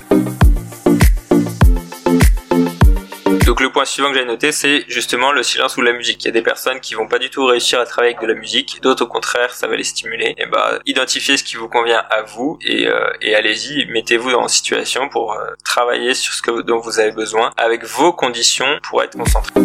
Donc 3.46 3.62
le 3.62 3.70
point 3.72 3.86
suivant 3.86 4.12
que 4.12 4.18
j'ai 4.18 4.26
noté, 4.26 4.52
c'est 4.52 4.86
justement 4.88 5.32
le 5.32 5.44
silence 5.44 5.78
ou 5.78 5.82
la 5.82 5.94
musique. 5.94 6.24
Il 6.24 6.26
y 6.26 6.30
a 6.30 6.32
des 6.32 6.42
personnes 6.42 6.80
qui 6.80 6.96
vont 6.96 7.08
pas 7.08 7.20
du 7.20 7.30
tout 7.30 7.46
réussir 7.46 7.80
à 7.80 7.86
travailler 7.86 8.16
avec 8.16 8.28
de 8.28 8.34
la 8.34 8.40
musique, 8.40 8.82
d'autres 8.82 9.06
au 9.06 9.08
contraire, 9.08 9.54
ça 9.54 9.68
va 9.68 9.76
les 9.76 9.84
stimuler. 9.84 10.34
Et 10.40 10.48
bah 10.48 10.80
identifiez 10.88 11.38
ce 11.38 11.44
qui 11.44 11.56
vous 11.56 11.70
convient 11.70 12.04
à 12.10 12.24
vous 12.24 12.58
et, 12.66 12.88
euh, 12.88 13.12
et 13.22 13.36
allez-y, 13.36 13.86
mettez-vous 13.86 14.32
dans 14.32 14.42
une 14.42 14.48
situation 14.48 15.10
pour 15.10 15.34
euh, 15.34 15.52
travailler 15.64 16.16
sur 16.16 16.34
ce 16.34 16.42
que, 16.42 16.62
dont 16.62 16.80
vous 16.80 17.00
avez 17.00 17.12
besoin 17.12 17.52
avec 17.56 17.84
vos 17.84 18.12
conditions 18.14 18.80
pour 18.82 19.04
être 19.04 19.16
concentré. 19.16 19.62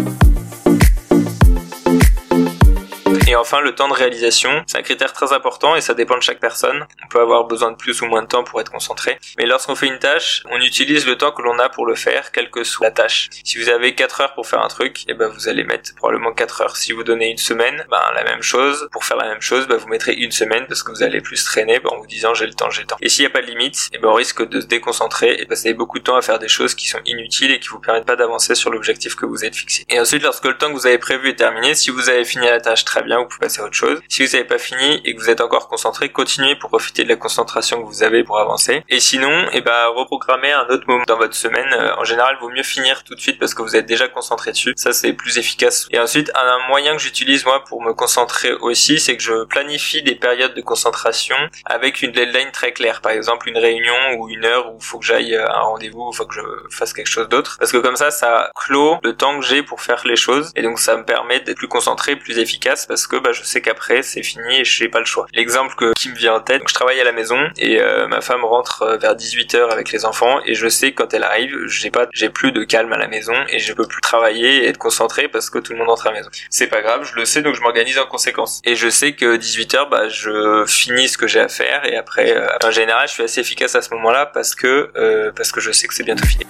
Et 3.30 3.36
enfin, 3.36 3.60
le 3.60 3.76
temps 3.76 3.86
de 3.86 3.94
réalisation, 3.94 4.64
c'est 4.66 4.76
un 4.76 4.82
critère 4.82 5.12
très 5.12 5.32
important 5.32 5.76
et 5.76 5.80
ça 5.80 5.94
dépend 5.94 6.16
de 6.16 6.20
chaque 6.20 6.40
personne. 6.40 6.84
On 7.04 7.06
peut 7.06 7.20
avoir 7.20 7.44
besoin 7.44 7.70
de 7.70 7.76
plus 7.76 8.02
ou 8.02 8.06
moins 8.06 8.22
de 8.22 8.26
temps 8.26 8.42
pour 8.42 8.60
être 8.60 8.72
concentré. 8.72 9.20
Mais 9.38 9.46
lorsqu'on 9.46 9.76
fait 9.76 9.86
une 9.86 10.00
tâche, 10.00 10.42
on 10.50 10.60
utilise 10.60 11.06
le 11.06 11.16
temps 11.16 11.30
que 11.30 11.40
l'on 11.40 11.56
a 11.60 11.68
pour 11.68 11.86
le 11.86 11.94
faire, 11.94 12.32
quelle 12.32 12.50
que 12.50 12.64
soit 12.64 12.88
la 12.88 12.90
tâche. 12.90 13.30
Si 13.44 13.56
vous 13.56 13.68
avez 13.68 13.94
4 13.94 14.20
heures 14.22 14.34
pour 14.34 14.48
faire 14.48 14.60
un 14.64 14.66
truc, 14.66 15.02
et 15.02 15.10
eh 15.10 15.14
ben 15.14 15.28
vous 15.28 15.48
allez 15.48 15.62
mettre 15.62 15.94
probablement 15.94 16.32
4 16.32 16.62
heures. 16.62 16.76
Si 16.76 16.90
vous 16.90 17.04
donnez 17.04 17.30
une 17.30 17.38
semaine, 17.38 17.86
ben 17.88 18.02
la 18.16 18.24
même 18.24 18.42
chose. 18.42 18.88
Pour 18.90 19.04
faire 19.04 19.16
la 19.16 19.28
même 19.28 19.40
chose, 19.40 19.68
ben 19.68 19.76
vous 19.76 19.86
mettrez 19.86 20.14
une 20.14 20.32
semaine 20.32 20.66
parce 20.66 20.82
que 20.82 20.90
vous 20.90 21.04
allez 21.04 21.20
plus 21.20 21.44
traîner 21.44 21.78
ben, 21.78 21.90
en 21.90 21.98
vous 21.98 22.08
disant 22.08 22.34
j'ai 22.34 22.46
le 22.46 22.54
temps, 22.54 22.70
j'ai 22.70 22.80
le 22.80 22.88
temps. 22.88 22.96
Et 23.00 23.08
s'il 23.08 23.22
n'y 23.22 23.30
a 23.30 23.32
pas 23.32 23.42
de 23.42 23.46
limite, 23.46 23.90
et 23.92 23.94
eh 23.94 23.98
ben 23.98 24.08
on 24.08 24.14
risque 24.14 24.44
de 24.44 24.60
se 24.60 24.66
déconcentrer 24.66 25.36
et 25.38 25.46
passer 25.46 25.72
beaucoup 25.72 26.00
de 26.00 26.04
temps 26.04 26.16
à 26.16 26.22
faire 26.22 26.40
des 26.40 26.48
choses 26.48 26.74
qui 26.74 26.88
sont 26.88 27.00
inutiles 27.04 27.52
et 27.52 27.60
qui 27.60 27.68
vous 27.68 27.78
permettent 27.78 28.06
pas 28.06 28.16
d'avancer 28.16 28.56
sur 28.56 28.72
l'objectif 28.72 29.14
que 29.14 29.24
vous 29.24 29.44
êtes 29.44 29.54
fixé. 29.54 29.84
Et 29.88 30.00
ensuite, 30.00 30.24
lorsque 30.24 30.46
le 30.46 30.58
temps 30.58 30.66
que 30.66 30.72
vous 30.72 30.88
avez 30.88 30.98
prévu 30.98 31.28
est 31.28 31.36
terminé, 31.36 31.76
si 31.76 31.90
vous 31.92 32.10
avez 32.10 32.24
fini 32.24 32.46
la 32.46 32.60
tâche 32.60 32.84
très 32.84 33.04
bien, 33.04 33.19
vous 33.22 33.28
pouvez 33.28 33.40
passer 33.40 33.60
à 33.60 33.64
autre 33.64 33.74
chose. 33.74 34.00
Si 34.08 34.24
vous 34.24 34.32
n'avez 34.32 34.44
pas 34.44 34.58
fini 34.58 35.00
et 35.04 35.14
que 35.14 35.20
vous 35.20 35.30
êtes 35.30 35.40
encore 35.40 35.68
concentré, 35.68 36.10
continuez 36.10 36.56
pour 36.56 36.70
profiter 36.70 37.04
de 37.04 37.08
la 37.08 37.16
concentration 37.16 37.82
que 37.82 37.86
vous 37.86 38.02
avez 38.02 38.24
pour 38.24 38.38
avancer. 38.38 38.82
Et 38.88 39.00
sinon, 39.00 39.30
et 39.52 39.58
eh 39.58 39.60
ben, 39.60 39.86
reprogrammez 39.94 40.52
un 40.52 40.66
autre 40.68 40.84
moment 40.86 41.04
dans 41.06 41.16
votre 41.16 41.34
semaine. 41.34 41.68
Euh, 41.72 41.96
en 41.96 42.04
général, 42.04 42.36
il 42.38 42.42
vaut 42.42 42.50
mieux 42.50 42.62
finir 42.62 43.04
tout 43.04 43.14
de 43.14 43.20
suite 43.20 43.38
parce 43.38 43.54
que 43.54 43.62
vous 43.62 43.76
êtes 43.76 43.86
déjà 43.86 44.08
concentré 44.08 44.52
dessus. 44.52 44.72
Ça, 44.76 44.92
c'est 44.92 45.12
plus 45.12 45.38
efficace. 45.38 45.86
Et 45.90 45.98
ensuite, 45.98 46.30
un 46.34 46.68
moyen 46.68 46.96
que 46.96 47.02
j'utilise 47.02 47.44
moi 47.44 47.64
pour 47.64 47.82
me 47.82 47.92
concentrer 47.92 48.52
aussi, 48.52 48.98
c'est 48.98 49.16
que 49.16 49.22
je 49.22 49.44
planifie 49.44 50.02
des 50.02 50.14
périodes 50.14 50.54
de 50.54 50.60
concentration 50.60 51.36
avec 51.64 52.02
une 52.02 52.12
deadline 52.12 52.50
très 52.52 52.72
claire. 52.72 53.00
Par 53.00 53.12
exemple, 53.12 53.48
une 53.48 53.58
réunion 53.58 53.94
ou 54.18 54.28
une 54.28 54.44
heure 54.44 54.72
où 54.72 54.78
il 54.80 54.84
faut 54.84 54.98
que 54.98 55.06
j'aille 55.06 55.36
à 55.36 55.58
un 55.58 55.62
rendez-vous, 55.62 56.10
il 56.12 56.16
faut 56.16 56.26
que 56.26 56.34
je 56.34 56.76
fasse 56.76 56.92
quelque 56.92 57.08
chose 57.08 57.28
d'autre. 57.28 57.56
Parce 57.58 57.72
que 57.72 57.78
comme 57.78 57.96
ça, 57.96 58.10
ça 58.10 58.50
clôt 58.54 58.98
le 59.02 59.16
temps 59.16 59.38
que 59.38 59.44
j'ai 59.44 59.62
pour 59.62 59.80
faire 59.80 60.02
les 60.04 60.16
choses. 60.16 60.52
Et 60.56 60.62
donc, 60.62 60.78
ça 60.78 60.96
me 60.96 61.04
permet 61.04 61.40
d'être 61.40 61.58
plus 61.58 61.68
concentré, 61.68 62.16
plus 62.16 62.38
efficace 62.38 62.86
parce 62.86 63.06
que 63.10 63.16
bah, 63.16 63.32
je 63.32 63.42
sais 63.42 63.60
qu'après 63.60 64.02
c'est 64.02 64.22
fini 64.22 64.60
et 64.60 64.64
je 64.64 64.82
n'ai 64.82 64.88
pas 64.88 65.00
le 65.00 65.04
choix. 65.04 65.26
L'exemple 65.34 65.92
qui 65.96 66.08
me 66.08 66.14
vient 66.14 66.34
en 66.34 66.40
tête, 66.40 66.62
je 66.66 66.74
travaille 66.74 67.00
à 67.00 67.04
la 67.04 67.12
maison 67.12 67.38
et 67.58 67.80
euh, 67.80 68.06
ma 68.06 68.20
femme 68.20 68.44
rentre 68.44 68.82
euh, 68.82 68.96
vers 68.96 69.16
18h 69.16 69.70
avec 69.70 69.90
les 69.90 70.04
enfants 70.04 70.38
et 70.46 70.54
je 70.54 70.68
sais 70.68 70.92
que 70.92 71.02
quand 71.02 71.12
elle 71.12 71.24
arrive, 71.24 71.66
j'ai 71.66 71.90
pas 71.90 72.06
j'ai 72.12 72.30
plus 72.30 72.52
de 72.52 72.62
calme 72.62 72.92
à 72.92 72.98
la 72.98 73.08
maison 73.08 73.34
et 73.48 73.58
je 73.58 73.72
peux 73.72 73.86
plus 73.86 74.00
travailler 74.00 74.64
et 74.64 74.68
être 74.68 74.78
concentré 74.78 75.28
parce 75.28 75.50
que 75.50 75.58
tout 75.58 75.72
le 75.72 75.78
monde 75.78 75.88
rentre 75.88 76.06
à 76.06 76.12
la 76.12 76.18
maison. 76.18 76.30
C'est 76.50 76.68
pas 76.68 76.82
grave, 76.82 77.08
je 77.10 77.18
le 77.18 77.24
sais 77.24 77.42
donc 77.42 77.56
je 77.56 77.60
m'organise 77.62 77.98
en 77.98 78.06
conséquence. 78.06 78.60
Et 78.64 78.76
je 78.76 78.88
sais 78.88 79.12
que 79.12 79.36
18h 79.36 79.90
bah 79.90 80.08
je 80.08 80.64
finis 80.66 81.08
ce 81.08 81.18
que 81.18 81.26
j'ai 81.26 81.40
à 81.40 81.48
faire 81.48 81.84
et 81.84 81.96
après 81.96 82.36
euh, 82.36 82.46
en 82.64 82.70
général, 82.70 83.08
je 83.08 83.14
suis 83.14 83.22
assez 83.24 83.40
efficace 83.40 83.74
à 83.74 83.82
ce 83.82 83.92
moment-là 83.94 84.26
parce 84.26 84.54
que 84.54 84.90
parce 85.34 85.50
que 85.50 85.60
je 85.60 85.72
sais 85.72 85.88
que 85.88 85.94
c'est 85.94 86.04
bientôt 86.04 86.26
fini. 86.26 86.46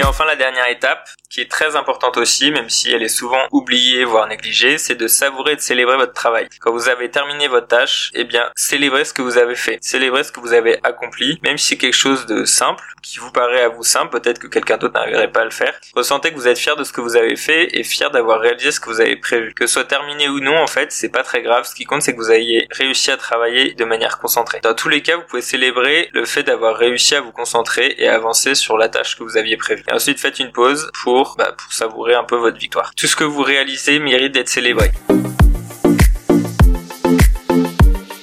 Et 0.00 0.04
enfin, 0.04 0.24
la 0.24 0.34
dernière 0.34 0.66
étape, 0.70 1.06
qui 1.28 1.42
est 1.42 1.50
très 1.50 1.76
importante 1.76 2.16
aussi, 2.16 2.50
même 2.50 2.70
si 2.70 2.90
elle 2.90 3.02
est 3.02 3.08
souvent 3.08 3.46
oubliée, 3.52 4.04
voire 4.04 4.26
négligée, 4.26 4.78
c'est 4.78 4.94
de 4.94 5.06
savourer 5.06 5.52
et 5.52 5.56
de 5.56 5.60
célébrer 5.60 5.98
votre 5.98 6.14
travail. 6.14 6.48
Quand 6.58 6.72
vous 6.72 6.88
avez 6.88 7.10
terminé 7.10 7.48
votre 7.48 7.66
tâche, 7.66 8.10
eh 8.14 8.24
bien, 8.24 8.50
célébrez 8.56 9.04
ce 9.04 9.12
que 9.12 9.20
vous 9.20 9.36
avez 9.36 9.54
fait. 9.54 9.76
Célébrez 9.82 10.24
ce 10.24 10.32
que 10.32 10.40
vous 10.40 10.54
avez 10.54 10.80
accompli, 10.84 11.38
même 11.42 11.58
si 11.58 11.66
c'est 11.66 11.76
quelque 11.76 11.92
chose 11.92 12.24
de 12.24 12.46
simple, 12.46 12.82
qui 13.02 13.18
vous 13.18 13.30
paraît 13.30 13.60
à 13.60 13.68
vous 13.68 13.82
simple, 13.82 14.18
peut-être 14.18 14.38
que 14.38 14.46
quelqu'un 14.46 14.78
d'autre 14.78 14.94
n'arriverait 14.94 15.30
pas 15.30 15.42
à 15.42 15.44
le 15.44 15.50
faire. 15.50 15.78
Ressentez 15.94 16.30
que 16.30 16.36
vous 16.36 16.48
êtes 16.48 16.58
fier 16.58 16.76
de 16.76 16.84
ce 16.84 16.92
que 16.92 17.02
vous 17.02 17.16
avez 17.16 17.36
fait 17.36 17.68
et 17.78 17.84
fier 17.84 18.10
d'avoir 18.10 18.40
réalisé 18.40 18.72
ce 18.72 18.80
que 18.80 18.88
vous 18.88 19.02
avez 19.02 19.16
prévu. 19.16 19.52
Que 19.52 19.66
ce 19.66 19.74
soit 19.74 19.84
terminé 19.84 20.28
ou 20.30 20.40
non, 20.40 20.56
en 20.56 20.66
fait, 20.66 20.92
c'est 20.92 21.10
pas 21.10 21.22
très 21.22 21.42
grave. 21.42 21.66
Ce 21.66 21.74
qui 21.74 21.84
compte, 21.84 22.00
c'est 22.00 22.12
que 22.12 22.18
vous 22.18 22.32
ayez 22.32 22.66
réussi 22.70 23.10
à 23.10 23.18
travailler 23.18 23.74
de 23.74 23.84
manière 23.84 24.18
concentrée. 24.18 24.60
Dans 24.62 24.74
tous 24.74 24.88
les 24.88 25.02
cas, 25.02 25.16
vous 25.16 25.24
pouvez 25.28 25.42
célébrer 25.42 26.08
le 26.12 26.24
fait 26.24 26.42
d'avoir 26.42 26.76
réussi 26.76 27.14
à 27.14 27.20
vous 27.20 27.32
concentrer 27.32 27.94
et 27.98 28.08
avancer 28.08 28.54
sur 28.54 28.78
la 28.78 28.88
tâche 28.88 29.18
que 29.18 29.24
vous 29.24 29.36
aviez 29.36 29.58
prévue. 29.58 29.84
Et 29.90 29.92
ensuite, 29.92 30.20
faites 30.20 30.38
une 30.38 30.52
pause 30.52 30.88
pour, 31.02 31.34
bah, 31.36 31.52
pour 31.56 31.72
savourer 31.72 32.14
un 32.14 32.22
peu 32.22 32.36
votre 32.36 32.58
victoire. 32.58 32.92
Tout 32.94 33.08
ce 33.08 33.16
que 33.16 33.24
vous 33.24 33.42
réalisez 33.42 33.98
mérite 33.98 34.32
d'être 34.32 34.48
célébré. 34.48 34.92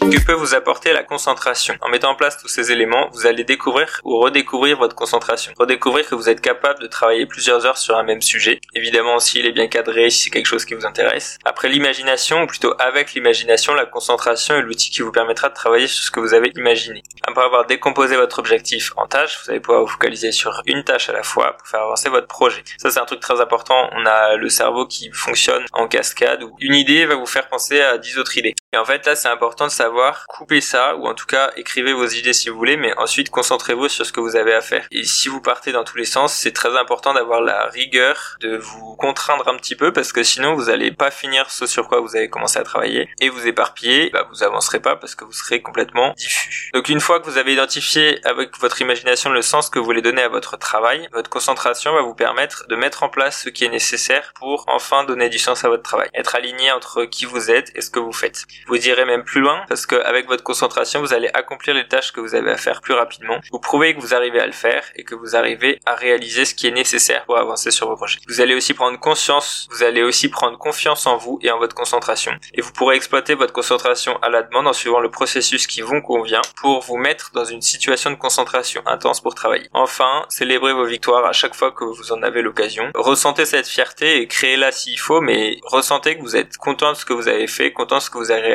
Que 0.09 0.23
peut 0.23 0.31
vous 0.33 0.55
apporter 0.55 0.93
la 0.93 1.03
concentration 1.03 1.75
En 1.81 1.89
mettant 1.89 2.11
en 2.11 2.15
place 2.15 2.37
tous 2.37 2.47
ces 2.47 2.71
éléments, 2.71 3.09
vous 3.11 3.27
allez 3.27 3.43
découvrir 3.43 3.99
ou 4.05 4.17
redécouvrir 4.17 4.77
votre 4.77 4.95
concentration. 4.95 5.51
Redécouvrir 5.59 6.07
que 6.07 6.15
vous 6.15 6.29
êtes 6.29 6.39
capable 6.39 6.79
de 6.79 6.87
travailler 6.87 7.25
plusieurs 7.25 7.65
heures 7.65 7.77
sur 7.77 7.97
un 7.97 8.03
même 8.03 8.21
sujet. 8.21 8.61
Évidemment, 8.73 9.19
s'il 9.19 9.45
est 9.45 9.51
bien 9.51 9.67
cadré, 9.67 10.09
si 10.09 10.23
c'est 10.23 10.29
quelque 10.29 10.45
chose 10.45 10.63
qui 10.63 10.75
vous 10.75 10.85
intéresse. 10.85 11.37
Après 11.43 11.67
l'imagination, 11.67 12.43
ou 12.43 12.47
plutôt 12.47 12.73
avec 12.79 13.15
l'imagination, 13.15 13.73
la 13.73 13.85
concentration 13.85 14.55
est 14.55 14.61
l'outil 14.61 14.91
qui 14.91 15.01
vous 15.01 15.11
permettra 15.11 15.49
de 15.49 15.53
travailler 15.53 15.87
sur 15.87 16.05
ce 16.05 16.11
que 16.11 16.21
vous 16.21 16.33
avez 16.33 16.51
imaginé. 16.55 17.03
Après 17.23 17.43
avoir 17.43 17.65
décomposé 17.65 18.15
votre 18.15 18.39
objectif 18.39 18.93
en 18.95 19.07
tâches, 19.07 19.39
vous 19.43 19.51
allez 19.51 19.59
pouvoir 19.59 19.81
vous 19.81 19.87
focaliser 19.87 20.31
sur 20.31 20.61
une 20.67 20.85
tâche 20.85 21.09
à 21.09 21.13
la 21.13 21.23
fois 21.23 21.57
pour 21.57 21.67
faire 21.67 21.81
avancer 21.81 22.07
votre 22.07 22.27
projet. 22.27 22.63
Ça, 22.77 22.91
c'est 22.91 22.99
un 22.99 23.05
truc 23.05 23.19
très 23.19 23.41
important. 23.41 23.89
On 23.91 24.05
a 24.05 24.37
le 24.37 24.47
cerveau 24.47 24.85
qui 24.85 25.11
fonctionne 25.11 25.65
en 25.73 25.89
cascade 25.89 26.43
où 26.43 26.55
une 26.61 26.75
idée 26.75 27.05
va 27.05 27.15
vous 27.15 27.25
faire 27.25 27.49
penser 27.49 27.81
à 27.81 27.97
dix 27.97 28.17
autres 28.17 28.37
idées. 28.37 28.55
Et 28.77 28.79
en 28.79 28.85
fait, 28.85 29.07
là, 29.07 29.15
c'est 29.15 29.27
important 29.27 29.65
de 29.65 29.71
savoir 29.71 30.27
coupez 30.27 30.61
ça, 30.61 30.95
ou 30.97 31.07
en 31.07 31.15
tout 31.15 31.25
cas 31.25 31.49
écrivez 31.55 31.93
vos 31.93 32.05
idées 32.05 32.33
si 32.33 32.49
vous 32.49 32.57
voulez, 32.57 32.77
mais 32.77 32.95
ensuite 32.99 33.31
concentrez-vous 33.31 33.89
sur 33.89 34.05
ce 34.05 34.13
que 34.13 34.19
vous 34.19 34.35
avez 34.35 34.53
à 34.53 34.61
faire. 34.61 34.85
Et 34.91 35.03
si 35.03 35.29
vous 35.29 35.41
partez 35.41 35.71
dans 35.71 35.83
tous 35.83 35.97
les 35.97 36.05
sens, 36.05 36.31
c'est 36.31 36.51
très 36.51 36.77
important 36.77 37.15
d'avoir 37.15 37.41
la 37.41 37.65
rigueur, 37.69 38.37
de 38.39 38.55
vous 38.55 38.95
contraindre 38.95 39.47
un 39.47 39.55
petit 39.55 39.75
peu, 39.75 39.91
parce 39.91 40.13
que 40.13 40.21
sinon 40.21 40.53
vous 40.53 40.69
allez 40.69 40.91
pas 40.91 41.09
finir 41.09 41.49
ce 41.49 41.65
sur 41.65 41.87
quoi 41.87 42.01
vous 42.01 42.15
avez 42.15 42.29
commencé 42.29 42.59
à 42.59 42.63
travailler, 42.63 43.09
et 43.19 43.29
vous 43.29 43.47
éparpiller, 43.47 44.11
bah, 44.11 44.27
vous 44.29 44.43
avancerez 44.43 44.79
pas 44.79 44.95
parce 44.95 45.15
que 45.15 45.25
vous 45.25 45.31
serez 45.31 45.63
complètement 45.63 46.13
diffus. 46.15 46.69
Donc 46.75 46.87
une 46.89 46.99
fois 46.99 47.19
que 47.19 47.25
vous 47.25 47.39
avez 47.39 47.53
identifié 47.53 48.23
avec 48.27 48.59
votre 48.59 48.79
imagination 48.79 49.31
le 49.31 49.41
sens 49.41 49.71
que 49.71 49.79
vous 49.79 49.85
voulez 49.85 50.03
donner 50.03 50.21
à 50.21 50.29
votre 50.29 50.55
travail, 50.55 51.09
votre 51.13 51.31
concentration 51.31 51.95
va 51.95 52.01
vous 52.01 52.13
permettre 52.13 52.67
de 52.67 52.75
mettre 52.75 53.01
en 53.01 53.09
place 53.09 53.41
ce 53.41 53.49
qui 53.49 53.65
est 53.65 53.69
nécessaire 53.69 54.33
pour 54.35 54.65
enfin 54.67 55.03
donner 55.03 55.29
du 55.29 55.39
sens 55.39 55.65
à 55.65 55.69
votre 55.69 55.81
travail. 55.81 56.09
Être 56.13 56.35
aligné 56.35 56.71
entre 56.71 57.05
qui 57.05 57.25
vous 57.25 57.49
êtes 57.49 57.71
et 57.73 57.81
ce 57.81 57.89
que 57.89 57.99
vous 57.99 58.13
faites. 58.13 58.45
Vous 58.67 58.77
direz 58.77 59.05
même 59.05 59.23
plus 59.23 59.41
loin, 59.41 59.63
parce 59.67 59.85
que 59.85 59.95
avec 59.95 60.27
votre 60.27 60.43
concentration, 60.43 60.99
vous 60.99 61.13
allez 61.13 61.29
accomplir 61.33 61.73
les 61.73 61.87
tâches 61.87 62.11
que 62.11 62.19
vous 62.19 62.35
avez 62.35 62.51
à 62.51 62.57
faire 62.57 62.81
plus 62.81 62.93
rapidement. 62.93 63.39
Vous 63.51 63.59
prouvez 63.59 63.95
que 63.95 64.01
vous 64.01 64.13
arrivez 64.13 64.39
à 64.39 64.45
le 64.45 64.51
faire 64.51 64.83
et 64.95 65.03
que 65.03 65.15
vous 65.15 65.35
arrivez 65.35 65.79
à 65.85 65.95
réaliser 65.95 66.45
ce 66.45 66.53
qui 66.53 66.67
est 66.67 66.71
nécessaire 66.71 67.25
pour 67.25 67.37
avancer 67.37 67.71
sur 67.71 67.87
vos 67.87 67.95
projets. 67.95 68.19
Vous 68.27 68.41
allez 68.41 68.55
aussi 68.55 68.73
prendre 68.73 68.99
conscience, 68.99 69.67
vous 69.71 69.83
allez 69.83 70.03
aussi 70.03 70.29
prendre 70.29 70.57
confiance 70.57 71.05
en 71.05 71.17
vous 71.17 71.39
et 71.41 71.51
en 71.51 71.59
votre 71.59 71.75
concentration. 71.75 72.33
Et 72.53 72.61
vous 72.61 72.71
pourrez 72.73 72.95
exploiter 72.95 73.35
votre 73.35 73.53
concentration 73.53 74.17
à 74.21 74.29
la 74.29 74.43
demande 74.43 74.67
en 74.67 74.73
suivant 74.73 74.99
le 74.99 75.09
processus 75.09 75.67
qui 75.67 75.81
vous 75.81 76.01
convient 76.01 76.41
pour 76.61 76.81
vous 76.81 76.97
mettre 76.97 77.31
dans 77.33 77.45
une 77.45 77.61
situation 77.61 78.11
de 78.11 78.15
concentration 78.15 78.81
intense 78.85 79.21
pour 79.21 79.35
travailler. 79.35 79.69
Enfin, 79.73 80.25
célébrez 80.29 80.73
vos 80.73 80.85
victoires 80.85 81.25
à 81.25 81.33
chaque 81.33 81.55
fois 81.55 81.71
que 81.71 81.85
vous 81.85 82.11
en 82.11 82.21
avez 82.21 82.41
l'occasion. 82.41 82.91
Ressentez 82.95 83.45
cette 83.45 83.67
fierté 83.67 84.21
et 84.21 84.27
créez-la 84.27 84.71
s'il 84.71 84.99
faut, 84.99 85.21
mais 85.21 85.57
ressentez 85.63 86.17
que 86.17 86.21
vous 86.21 86.35
êtes 86.35 86.57
content 86.57 86.91
de 86.91 86.97
ce 86.97 87.05
que 87.05 87.13
vous 87.13 87.27
avez 87.27 87.47
fait, 87.47 87.71
content 87.71 87.97
de 87.97 88.01
ce 88.01 88.09
que 88.09 88.17
vous 88.17 88.31
avez 88.31 88.46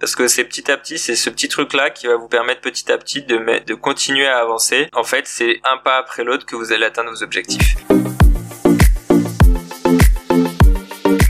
parce 0.00 0.16
que 0.16 0.28
c'est 0.28 0.44
petit 0.44 0.70
à 0.70 0.76
petit 0.76 0.98
c'est 0.98 1.16
ce 1.16 1.30
petit 1.30 1.48
truc 1.48 1.72
là 1.72 1.90
qui 1.90 2.06
va 2.06 2.16
vous 2.16 2.28
permettre 2.28 2.60
petit 2.60 2.90
à 2.90 2.98
petit 2.98 3.22
de, 3.22 3.74
continuer 3.74 4.26
à 4.26 4.38
avancer. 4.38 4.88
En 4.92 5.04
fait, 5.04 5.26
c'est 5.26 5.60
un 5.64 5.78
pas 5.78 5.96
après 5.96 6.24
l'autre 6.24 6.46
que 6.46 6.56
vous 6.56 6.72
allez 6.72 6.86
atteindre 6.86 7.10
vos 7.10 7.22
objectifs. 7.22 7.76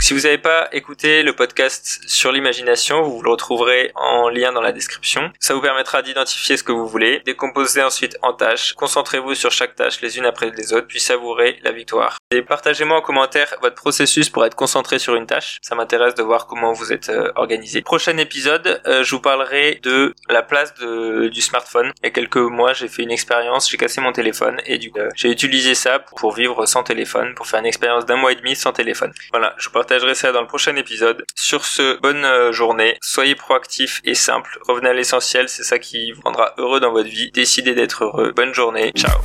Si 0.01 0.13
vous 0.13 0.21
n'avez 0.21 0.37
pas 0.37 0.69
écouté 0.73 1.23
le 1.23 1.33
podcast 1.33 2.03
sur 2.07 2.31
l'imagination, 2.31 3.03
vous 3.03 3.23
le 3.23 3.31
retrouverez 3.31 3.91
en 3.95 4.29
lien 4.29 4.53
dans 4.53 4.61
la 4.61 4.73
description. 4.73 5.33
Ça 5.41 5.55
vous 5.55 5.63
permettra 5.63 6.03
d'identifier 6.03 6.59
ce 6.59 6.63
que 6.63 6.73
vous 6.73 6.87
voulez, 6.87 7.23
décomposer 7.25 7.83
ensuite 7.83 8.19
en 8.21 8.35
tâches, 8.35 8.75
concentrez-vous 8.75 9.35
sur 9.35 9.51
chaque 9.51 9.75
tâche 9.77 10.03
les 10.03 10.19
unes 10.19 10.27
après 10.27 10.51
les 10.51 10.75
autres, 10.75 10.89
puis 10.89 11.01
savourer 11.01 11.59
la 11.63 11.73
victoire. 11.73 12.19
Partagez-moi 12.43 12.99
en 12.99 13.01
commentaire 13.01 13.55
votre 13.63 13.75
processus 13.75 14.29
pour 14.29 14.45
être 14.45 14.55
concentré 14.55 14.99
sur 14.99 15.15
une 15.15 15.27
tâche. 15.27 15.59
Ça 15.63 15.75
m'intéresse 15.75 16.15
de 16.15 16.23
voir 16.23 16.47
comment 16.47 16.73
vous 16.73 16.93
êtes 16.93 17.09
euh, 17.09 17.33
organisé. 17.37 17.83
Prochain 17.83 18.17
épisode, 18.19 18.81
euh, 18.87 19.03
je 19.03 19.15
vous 19.15 19.21
parlerai 19.21 19.81
de 19.83 20.15
la 20.29 20.43
place 20.43 20.75
du 20.75 21.41
smartphone. 21.41 21.93
Il 22.03 22.07
y 22.07 22.09
a 22.09 22.11
quelques 22.11 22.37
mois, 22.37 22.73
j'ai 22.73 22.89
fait 22.89 23.03
une 23.03 23.11
expérience, 23.11 23.71
j'ai 23.71 23.77
cassé 23.77 24.01
mon 24.01 24.13
téléphone 24.13 24.61
et 24.67 24.79
du 24.79 24.91
coup, 24.91 24.99
euh, 24.99 25.09
j'ai 25.15 25.31
utilisé 25.31 25.75
ça 25.75 25.99
pour, 25.99 26.35
vivre 26.35 26.67
sans 26.67 26.83
téléphone, 26.83 27.35
pour 27.35 27.47
faire 27.47 27.61
une 27.61 27.67
expérience 27.67 28.07
d'un 28.07 28.17
mois 28.17 28.33
et 28.33 28.37
demi 28.37 28.57
sans 28.57 28.73
téléphone. 28.73 29.13
Voilà, 29.31 29.55
je 29.59 29.69
partagerai 29.69 30.15
ça 30.15 30.33
dans 30.33 30.41
le 30.41 30.47
prochain 30.47 30.75
épisode. 30.77 31.25
Sur 31.35 31.65
ce, 31.65 32.01
bonne 32.01 32.53
journée, 32.53 32.99
soyez 33.03 33.35
proactifs 33.35 34.01
et 34.05 34.15
simples, 34.15 34.59
revenez 34.67 34.89
à 34.89 34.95
l'essentiel, 34.95 35.49
c'est 35.49 35.65
ça 35.65 35.79
qui 35.79 36.13
vous 36.13 36.23
rendra 36.23 36.55
heureux 36.59 36.81
dans 36.81 36.93
votre 36.93 37.09
vie. 37.09 37.31
Décidez 37.33 37.75
d'être 37.75 38.05
heureux. 38.05 38.33
Bonne 38.33 38.55
journée, 38.55 38.93
ciao 38.97 39.21